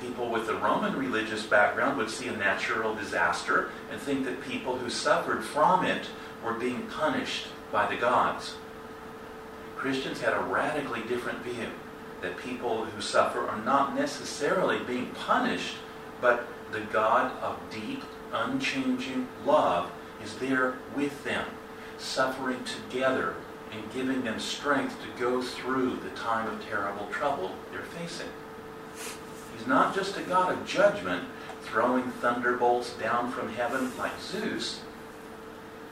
People 0.00 0.30
with 0.30 0.48
a 0.48 0.54
Roman 0.54 0.96
religious 0.96 1.44
background 1.44 1.96
would 1.96 2.10
see 2.10 2.28
a 2.28 2.36
natural 2.36 2.94
disaster 2.94 3.70
and 3.90 4.00
think 4.00 4.24
that 4.26 4.42
people 4.42 4.76
who 4.76 4.90
suffered 4.90 5.42
from 5.42 5.84
it 5.84 6.06
were 6.44 6.52
being 6.52 6.82
punished 6.82 7.46
by 7.72 7.86
the 7.86 7.96
gods. 8.00 8.54
Christians 9.76 10.20
had 10.20 10.32
a 10.32 10.40
radically 10.40 11.02
different 11.02 11.40
view. 11.40 11.68
that 12.22 12.38
people 12.38 12.84
who 12.86 13.00
suffer 13.00 13.46
are 13.46 13.62
not 13.62 13.94
necessarily 13.94 14.78
being 14.84 15.10
punished, 15.10 15.76
but 16.20 16.46
the 16.72 16.80
God 16.80 17.30
of 17.42 17.58
deep, 17.70 18.02
unchanging 18.32 19.28
love 19.44 19.90
is 20.22 20.34
there 20.36 20.74
with 20.94 21.24
them, 21.24 21.46
suffering 21.98 22.64
together 22.64 23.34
and 23.72 23.92
giving 23.92 24.22
them 24.24 24.40
strength 24.40 24.96
to 25.02 25.20
go 25.20 25.42
through 25.42 25.96
the 25.96 26.10
time 26.10 26.48
of 26.48 26.64
terrible 26.66 27.06
trouble 27.10 27.52
they're 27.70 27.82
facing. 27.82 28.28
He's 29.56 29.66
not 29.66 29.94
just 29.94 30.16
a 30.16 30.22
God 30.22 30.52
of 30.52 30.66
judgment, 30.66 31.24
throwing 31.62 32.10
thunderbolts 32.12 32.92
down 32.94 33.30
from 33.30 33.52
heaven 33.52 33.96
like 33.98 34.18
Zeus. 34.20 34.80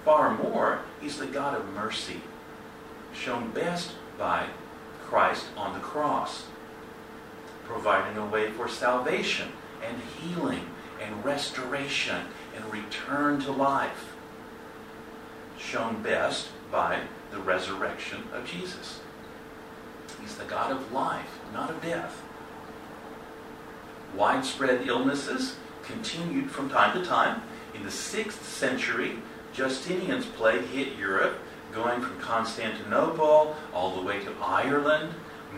Far 0.05 0.37
more, 0.37 0.81
he's 1.01 1.19
the 1.19 1.27
God 1.27 1.57
of 1.59 1.73
mercy, 1.73 2.21
shown 3.15 3.51
best 3.51 3.93
by 4.19 4.47
Christ 5.03 5.47
on 5.57 5.73
the 5.73 5.81
cross, 5.81 6.45
providing 7.65 8.19
a 8.19 8.27
way 8.27 8.51
for 8.51 8.69
salvation 8.69 9.49
and 9.83 9.97
healing 10.21 10.67
and 11.03 11.25
restoration 11.25 12.27
and 12.55 12.73
return 12.73 13.41
to 13.41 13.51
life, 13.51 14.15
shown 15.59 16.03
best 16.03 16.49
by 16.71 17.01
the 17.31 17.39
resurrection 17.39 18.25
of 18.33 18.47
Jesus. 18.47 19.01
He's 20.21 20.37
the 20.37 20.45
God 20.45 20.71
of 20.71 20.93
life, 20.93 21.41
not 21.53 21.71
of 21.71 21.83
death. 21.83 22.23
Widespread 24.15 24.87
illnesses 24.87 25.57
continued 25.83 26.51
from 26.51 26.69
time 26.69 26.99
to 26.99 27.07
time. 27.07 27.43
In 27.75 27.83
the 27.83 27.89
6th 27.89 28.43
century, 28.43 29.19
Justinian's 29.55 30.27
plague 30.27 30.67
hit 30.67 30.97
Europe, 30.99 31.39
going 31.73 32.01
from 32.01 32.19
Constantinople 32.19 33.57
all 33.73 33.95
the 33.95 34.03
way 34.03 34.23
to 34.25 34.33
Ireland. 34.43 35.15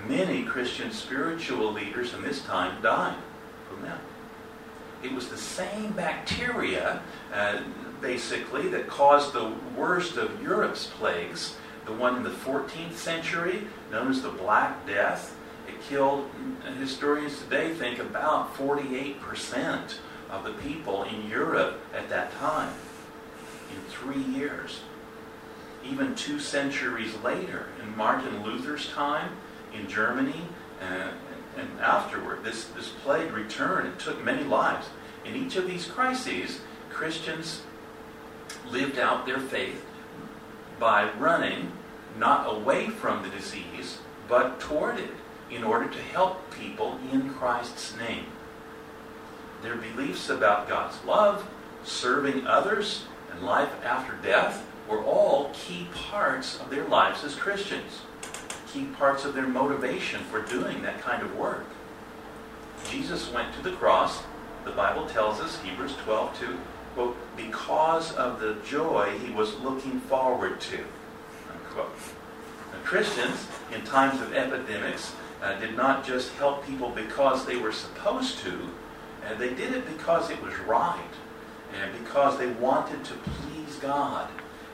Many 0.07 0.45
Christian 0.45 0.93
spiritual 0.93 1.73
leaders 1.73 2.13
in 2.13 2.23
this 2.23 2.43
time 2.43 2.81
died 2.83 3.17
from 3.69 3.83
that. 3.83 4.01
It 5.03 5.13
was 5.13 5.29
the 5.29 5.39
same 5.39 5.93
bacteria, 5.93 7.03
uh, 7.33 7.61
basically, 8.03 8.69
that 8.69 8.87
caused 8.87 9.33
the 9.33 9.53
worst 9.77 10.17
of 10.17 10.43
Europe's 10.43 10.87
plagues. 10.87 11.57
The 11.87 11.93
one 11.93 12.17
in 12.17 12.23
the 12.23 12.31
14th 12.31 12.95
century, 12.95 13.67
known 13.91 14.11
as 14.11 14.21
the 14.21 14.31
Black 14.31 14.87
Death, 14.87 15.35
it 15.69 15.81
killed, 15.83 16.29
historians 16.79 17.41
today 17.41 17.73
think, 17.73 17.99
about 17.99 18.55
48% 18.57 19.95
of 20.31 20.45
the 20.45 20.53
people 20.53 21.05
in 21.05 21.29
Europe 21.29 21.81
at 21.95 22.09
that 22.11 22.33
time 22.39 22.73
in 23.75 23.81
three 23.91 24.23
years. 24.23 24.81
Even 25.85 26.15
two 26.15 26.41
centuries 26.41 27.15
later, 27.23 27.69
in 27.83 27.97
Martin 27.97 28.43
Luther's 28.43 28.89
time 28.91 29.37
in 29.73 29.89
Germany 29.89 30.43
uh, 30.81 31.11
and 31.57 31.81
afterward, 31.81 32.45
this, 32.45 32.65
this 32.67 32.89
plague 33.03 33.33
returned 33.33 33.89
and 33.89 33.99
took 33.99 34.23
many 34.25 34.45
lives. 34.45 34.89
In 35.25 35.37
each 35.37 35.57
of 35.57 35.67
these 35.67 35.87
crises, 35.87 36.61
Christians 36.91 37.63
lived 38.71 38.99
out 38.99 39.27
their 39.27 39.41
faith 39.41 39.85
by 40.79 41.11
running 41.13 41.73
not 42.19 42.47
away 42.47 42.89
from 42.89 43.23
the 43.23 43.29
disease, 43.29 43.99
but 44.29 44.59
toward 44.61 44.99
it 44.99 45.11
in 45.51 45.63
order 45.63 45.89
to 45.89 45.99
help 45.99 46.51
people 46.51 46.99
in 47.13 47.31
Christ's 47.31 47.97
name. 47.97 48.27
Their 49.63 49.77
beliefs 49.77 50.29
about 50.29 50.69
God's 50.69 51.03
love, 51.05 51.49
serving 51.85 52.47
others, 52.47 53.05
and 53.37 53.47
life 53.47 53.71
after 53.85 54.15
death 54.23 54.65
were 54.89 55.03
all 55.03 55.51
key 55.53 55.89
parts 55.95 56.61
of 56.61 56.71
their 56.71 56.87
lives 56.89 57.25
as 57.25 57.35
Christians, 57.35 58.03
key 58.73 58.85
parts 58.99 59.25
of 59.25 59.35
their 59.35 59.47
motivation 59.47 60.21
for 60.25 60.43
doing 60.43 60.83
that 60.83 61.01
kind 61.01 61.23
of 61.23 61.37
work. 61.37 61.67
Jesus 62.91 63.33
went 63.33 63.53
to 63.55 63.63
the 63.63 63.73
cross, 63.73 64.23
the 64.65 64.71
Bible 64.71 65.07
tells 65.07 65.41
us, 65.41 65.61
Hebrews 65.63 65.95
12 66.05 66.39
2, 66.39 66.59
quote, 66.95 67.37
because 67.37 68.13
of 68.15 68.41
the 68.41 68.57
joy 68.67 69.19
he 69.25 69.33
was 69.33 69.55
looking 69.61 70.01
forward 70.01 70.61
to, 70.61 70.85
unquote. 71.53 71.97
Now, 72.73 72.79
Christians, 72.85 73.47
in 73.75 73.83
times 73.83 74.21
of 74.21 74.33
epidemics, 74.35 75.15
uh, 75.43 75.59
did 75.59 75.77
not 75.77 76.07
just 76.07 76.33
help 76.35 76.67
people 76.67 76.91
because 76.91 77.45
they 77.45 77.57
were 77.57 77.73
supposed 77.73 78.39
to, 78.39 78.71
uh, 79.27 79.35
they 79.35 79.51
did 79.51 79.73
it 79.73 79.87
because 79.87 80.31
it 80.31 80.43
was 80.43 80.57
right, 80.61 81.01
and 81.83 81.93
because 82.05 82.39
they 82.39 82.49
wanted 82.49 83.05
to 83.05 83.15
please 83.15 83.77
God, 83.77 84.29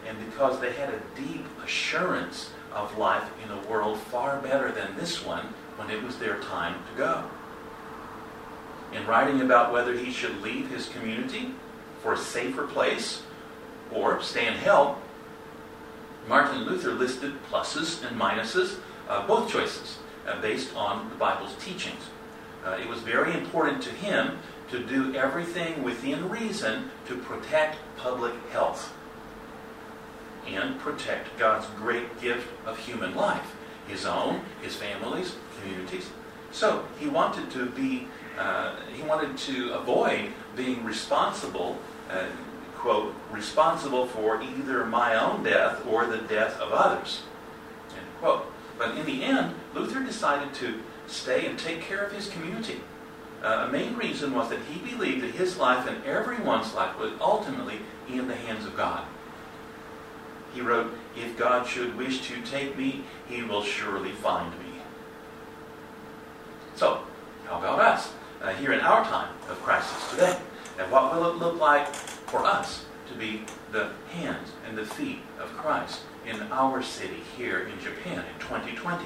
and 0.07 0.19
because 0.27 0.61
they 0.61 0.73
had 0.73 0.91
a 0.91 1.01
deep 1.17 1.45
assurance 1.65 2.51
of 2.73 2.97
life 2.99 3.29
in 3.45 3.51
a 3.51 3.69
world 3.69 3.99
far 3.99 4.39
better 4.41 4.73
than 4.73 4.97
this 4.97 5.25
one 5.25 5.47
when 5.77 5.91
it 5.91 6.03
was 6.03 6.19
their 6.19 6.41
time 6.41 6.75
to 6.91 6.99
go. 6.99 7.25
In 8.93 9.07
writing 9.07 9.41
about 9.41 9.73
whether 9.73 9.97
he 9.97 10.11
should 10.11 10.43
leave 10.43 10.71
his 10.71 10.89
community 10.89 11.53
for 12.03 12.13
a 12.13 12.19
safer 12.19 12.67
place 12.67 13.23
or 13.91 14.21
stay 14.23 14.47
and 14.47 14.57
help, 14.57 14.99
Martin 16.29 16.65
Luther 16.65 16.93
listed 16.93 17.35
pluses 17.51 18.07
and 18.07 18.21
minuses, 18.21 18.79
uh, 19.09 19.27
both 19.27 19.51
choices, 19.51 19.99
uh, 20.27 20.41
based 20.41 20.75
on 20.77 21.09
the 21.09 21.17
Bible's 21.17 21.55
teachings. 21.63 22.11
Uh, 22.65 22.79
it 22.81 22.89
was 22.89 23.01
very 23.01 23.35
important 23.35 23.83
to 23.83 23.91
him 23.91 24.39
to 24.73 24.79
do 24.83 25.15
everything 25.15 25.83
within 25.85 26.31
reason 26.31 26.91
to 27.07 27.17
protect 27.17 27.77
public 27.99 28.33
health 28.51 28.93
and 30.49 30.79
protect 30.81 31.39
God's 31.39 31.67
great 31.77 32.21
gift 32.21 32.49
of 32.67 32.79
human 32.79 33.15
life, 33.15 33.55
his 33.87 34.07
own, 34.07 34.41
his 34.63 34.75
family's, 34.75 35.37
communities. 35.61 36.09
So 36.53 36.87
he 36.99 37.07
wanted 37.07 37.51
to 37.53 37.67
be, 37.67 38.09
uh, 38.39 38.77
he 38.95 39.03
wanted 39.03 39.37
to 39.39 39.75
avoid 39.75 40.31
being 40.57 40.85
responsible, 40.85 41.79
uh, 42.11 42.25
quote, 42.75 43.15
responsible 43.31 44.07
for 44.07 44.43
either 44.43 44.87
my 44.87 45.15
own 45.15 45.43
death 45.45 45.87
or 45.87 46.07
the 46.07 46.19
death 46.19 46.59
of 46.59 46.73
others, 46.73 47.23
end 47.91 48.07
quote. 48.21 48.47
But 48.79 48.97
in 48.97 49.05
the 49.05 49.23
end, 49.23 49.55
Luther 49.75 50.03
decided 50.03 50.55
to 50.55 50.81
stay 51.07 51.45
and 51.47 51.59
take 51.59 51.83
care 51.83 52.03
of 52.05 52.13
his 52.13 52.29
community. 52.29 52.81
Uh, 53.43 53.67
a 53.69 53.73
main 53.73 53.97
reason 53.97 54.33
was 54.33 54.49
that 54.51 54.61
he 54.71 54.79
believed 54.89 55.23
that 55.23 55.33
his 55.33 55.57
life 55.57 55.89
and 55.89 56.05
everyone's 56.05 56.73
life 56.75 56.97
was 56.97 57.11
ultimately 57.21 57.81
in 58.09 58.29
the 58.29 58.37
hands 58.37 58.65
of 58.65 58.77
God. 58.77 59.05
He 60.55 60.61
wrote, 60.61 60.97
If 61.17 61.37
God 61.37 61.67
should 61.67 61.97
wish 61.97 62.27
to 62.29 62.41
take 62.43 62.79
me, 62.79 63.03
he 63.29 63.43
will 63.43 63.65
surely 63.65 64.13
find 64.13 64.53
me. 64.61 64.81
So, 66.77 67.03
how 67.47 67.59
about 67.59 67.81
us 67.81 68.13
uh, 68.41 68.53
here 68.55 68.73
in 68.73 68.81
our 68.81 69.03
time 69.05 69.35
of 69.49 69.61
crisis 69.63 70.11
today? 70.11 70.39
And 70.79 70.91
what 70.93 71.13
will 71.13 71.29
it 71.31 71.37
look 71.37 71.59
like 71.59 71.93
for 71.93 72.45
us 72.45 72.87
to 73.09 73.15
be 73.15 73.45
the 73.73 73.91
hands 74.13 74.53
and 74.69 74.79
the 74.79 74.87
feet 74.87 75.19
of 75.41 75.49
Christ 75.57 76.03
in 76.27 76.41
our 76.53 76.81
city 76.81 77.23
here 77.37 77.61
in 77.61 77.79
Japan 77.81 78.19
in 78.19 78.41
2020? 78.41 79.05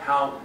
How 0.00 0.40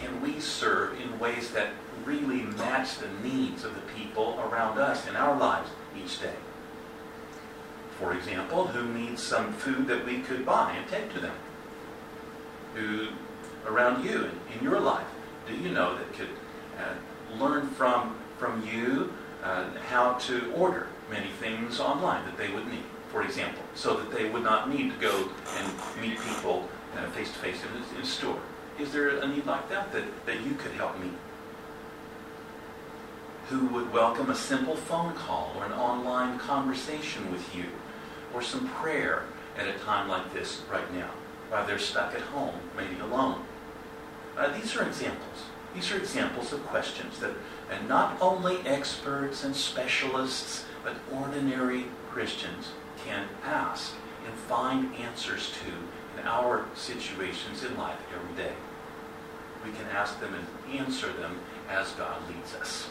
can 0.00 0.20
we 0.20 0.40
serve 0.40 1.00
in 1.00 1.18
ways 1.18 1.50
that 1.50 1.70
really 2.04 2.42
match 2.42 2.98
the 2.98 3.08
needs 3.28 3.64
of 3.64 3.74
the 3.74 3.80
people 3.92 4.38
around 4.40 4.78
us 4.78 5.06
in 5.08 5.16
our 5.16 5.36
lives 5.36 5.70
each 5.96 6.20
day? 6.20 6.34
For 7.98 8.12
example, 8.12 8.66
who 8.66 8.92
needs 8.92 9.22
some 9.22 9.52
food 9.54 9.86
that 9.88 10.04
we 10.04 10.20
could 10.20 10.44
buy 10.44 10.72
and 10.76 10.88
take 10.88 11.12
to 11.14 11.20
them? 11.20 11.34
Who 12.74 13.08
around 13.66 14.04
you 14.04 14.24
in, 14.24 14.58
in 14.58 14.64
your 14.64 14.80
life 14.80 15.06
do 15.48 15.54
you 15.54 15.70
know 15.70 15.96
that 15.96 16.12
could 16.12 16.28
uh, 16.78 17.36
learn 17.42 17.68
from, 17.68 18.16
from 18.38 18.66
you 18.66 19.12
uh, 19.42 19.70
how 19.88 20.14
to 20.14 20.52
order 20.52 20.88
many 21.10 21.30
things 21.40 21.80
online 21.80 22.24
that 22.26 22.36
they 22.36 22.50
would 22.50 22.66
need, 22.66 22.82
for 23.10 23.22
example, 23.22 23.62
so 23.74 23.96
that 23.96 24.10
they 24.10 24.28
would 24.28 24.42
not 24.42 24.68
need 24.68 24.92
to 24.92 24.98
go 24.98 25.28
and 25.56 25.72
meet 26.00 26.18
people 26.20 26.68
uh, 26.96 27.08
face 27.10 27.32
to 27.32 27.38
face 27.38 27.58
in 27.94 28.00
a 28.00 28.04
store? 28.04 28.38
Is 28.78 28.92
there 28.92 29.08
a 29.08 29.26
need 29.26 29.46
like 29.46 29.70
that, 29.70 29.90
that 29.92 30.04
that 30.26 30.42
you 30.42 30.54
could 30.54 30.72
help 30.72 30.98
me? 31.00 31.10
Who 33.48 33.66
would 33.68 33.90
welcome 33.90 34.28
a 34.28 34.34
simple 34.34 34.76
phone 34.76 35.14
call 35.14 35.54
or 35.56 35.64
an 35.64 35.72
online 35.72 36.38
conversation 36.38 37.32
with 37.32 37.56
you 37.56 37.64
or 38.34 38.42
some 38.42 38.68
prayer 38.68 39.24
at 39.56 39.66
a 39.66 39.78
time 39.78 40.08
like 40.08 40.34
this 40.34 40.62
right 40.70 40.92
now 40.92 41.10
while 41.48 41.66
they're 41.66 41.78
stuck 41.78 42.14
at 42.14 42.20
home, 42.20 42.54
maybe 42.76 42.98
alone? 43.00 43.44
Uh, 44.36 44.54
these 44.58 44.76
are 44.76 44.86
examples. 44.86 45.44
These 45.74 45.90
are 45.92 45.96
examples 45.96 46.52
of 46.52 46.66
questions 46.66 47.18
that 47.20 47.32
and 47.70 47.88
not 47.88 48.18
only 48.20 48.58
experts 48.66 49.42
and 49.42 49.56
specialists, 49.56 50.66
but 50.84 50.96
ordinary 51.12 51.86
Christians 52.10 52.72
can 53.04 53.26
ask 53.42 53.94
and 54.26 54.34
find 54.34 54.94
answers 54.96 55.52
to 55.64 56.20
in 56.20 56.26
our 56.26 56.66
situations 56.74 57.64
in 57.64 57.76
life 57.78 57.98
every 58.14 58.34
day. 58.36 58.52
We 59.66 59.72
can 59.72 59.86
ask 59.92 60.20
them 60.20 60.32
and 60.32 60.78
answer 60.78 61.12
them 61.14 61.40
as 61.68 61.90
God 61.92 62.16
leads 62.28 62.54
us. 62.54 62.88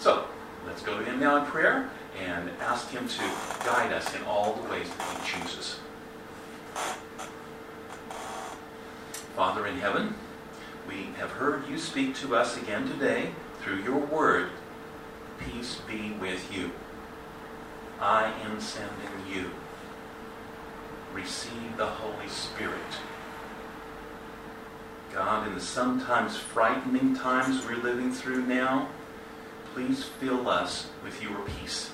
So, 0.00 0.26
let's 0.66 0.82
go 0.82 0.98
to 0.98 1.04
Him 1.04 1.20
now 1.20 1.36
in 1.36 1.46
prayer 1.46 1.90
and 2.20 2.50
ask 2.60 2.90
Him 2.90 3.06
to 3.06 3.20
guide 3.64 3.92
us 3.92 4.14
in 4.16 4.22
all 4.24 4.54
the 4.54 4.68
ways 4.68 4.88
that 4.90 5.20
He 5.20 5.40
chooses. 5.40 5.78
Father 9.36 9.68
in 9.68 9.76
heaven, 9.78 10.14
we 10.88 11.10
have 11.18 11.30
heard 11.30 11.68
you 11.68 11.78
speak 11.78 12.16
to 12.16 12.34
us 12.34 12.56
again 12.56 12.88
today 12.88 13.30
through 13.60 13.82
your 13.82 13.98
word. 13.98 14.50
Peace 15.38 15.80
be 15.86 16.10
with 16.20 16.52
you. 16.52 16.72
I 18.00 18.32
am 18.44 18.60
sending 18.60 19.22
you. 19.32 19.50
Receive 21.14 21.76
the 21.76 21.86
Holy 21.86 22.28
Spirit. 22.28 22.74
God, 25.18 25.48
in 25.48 25.54
the 25.56 25.60
sometimes 25.60 26.36
frightening 26.36 27.12
times 27.16 27.66
we're 27.66 27.74
living 27.74 28.12
through 28.12 28.46
now, 28.46 28.88
please 29.74 30.04
fill 30.04 30.48
us 30.48 30.90
with 31.02 31.20
your 31.20 31.40
peace. 31.40 31.90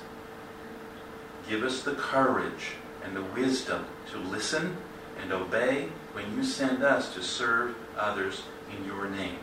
Give 1.49 1.62
us 1.62 1.81
the 1.81 1.95
courage 1.95 2.72
and 3.03 3.16
the 3.16 3.25
wisdom 3.25 3.87
to 4.11 4.18
listen 4.18 4.77
and 5.22 5.33
obey 5.33 5.89
when 6.12 6.37
you 6.37 6.45
send 6.45 6.83
us 6.83 7.14
to 7.14 7.22
serve 7.22 7.75
others 7.97 8.43
in 8.77 8.85
your 8.85 9.09
name. 9.09 9.39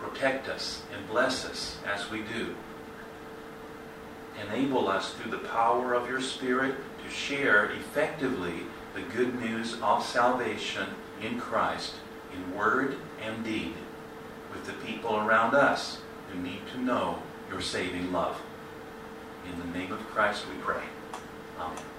Protect 0.00 0.48
us 0.48 0.82
and 0.92 1.06
bless 1.06 1.44
us 1.44 1.78
as 1.86 2.10
we 2.10 2.22
do. 2.22 2.56
Enable 4.48 4.88
us 4.88 5.14
through 5.14 5.30
the 5.30 5.46
power 5.50 5.94
of 5.94 6.08
your 6.08 6.20
Spirit 6.20 6.74
to 7.04 7.10
share 7.14 7.66
effectively 7.66 8.54
the 8.96 9.02
good 9.02 9.40
news 9.40 9.76
of 9.80 10.04
salvation 10.04 10.88
in 11.22 11.38
Christ 11.38 11.94
in 12.34 12.56
word 12.56 12.96
and 13.22 13.44
deed 13.44 13.74
with 14.52 14.64
the 14.66 14.72
people 14.84 15.16
around 15.16 15.54
us 15.54 15.98
who 16.30 16.38
need 16.40 16.60
to 16.72 16.80
know 16.80 17.22
your 17.50 17.60
saving 17.60 18.12
love. 18.12 18.40
In 19.50 19.58
the 19.58 19.78
name 19.78 19.92
of 19.92 20.00
Christ 20.08 20.44
we 20.48 20.56
pray. 20.62 20.82
Amen. 21.58 21.89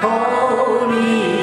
Holy 0.00 1.33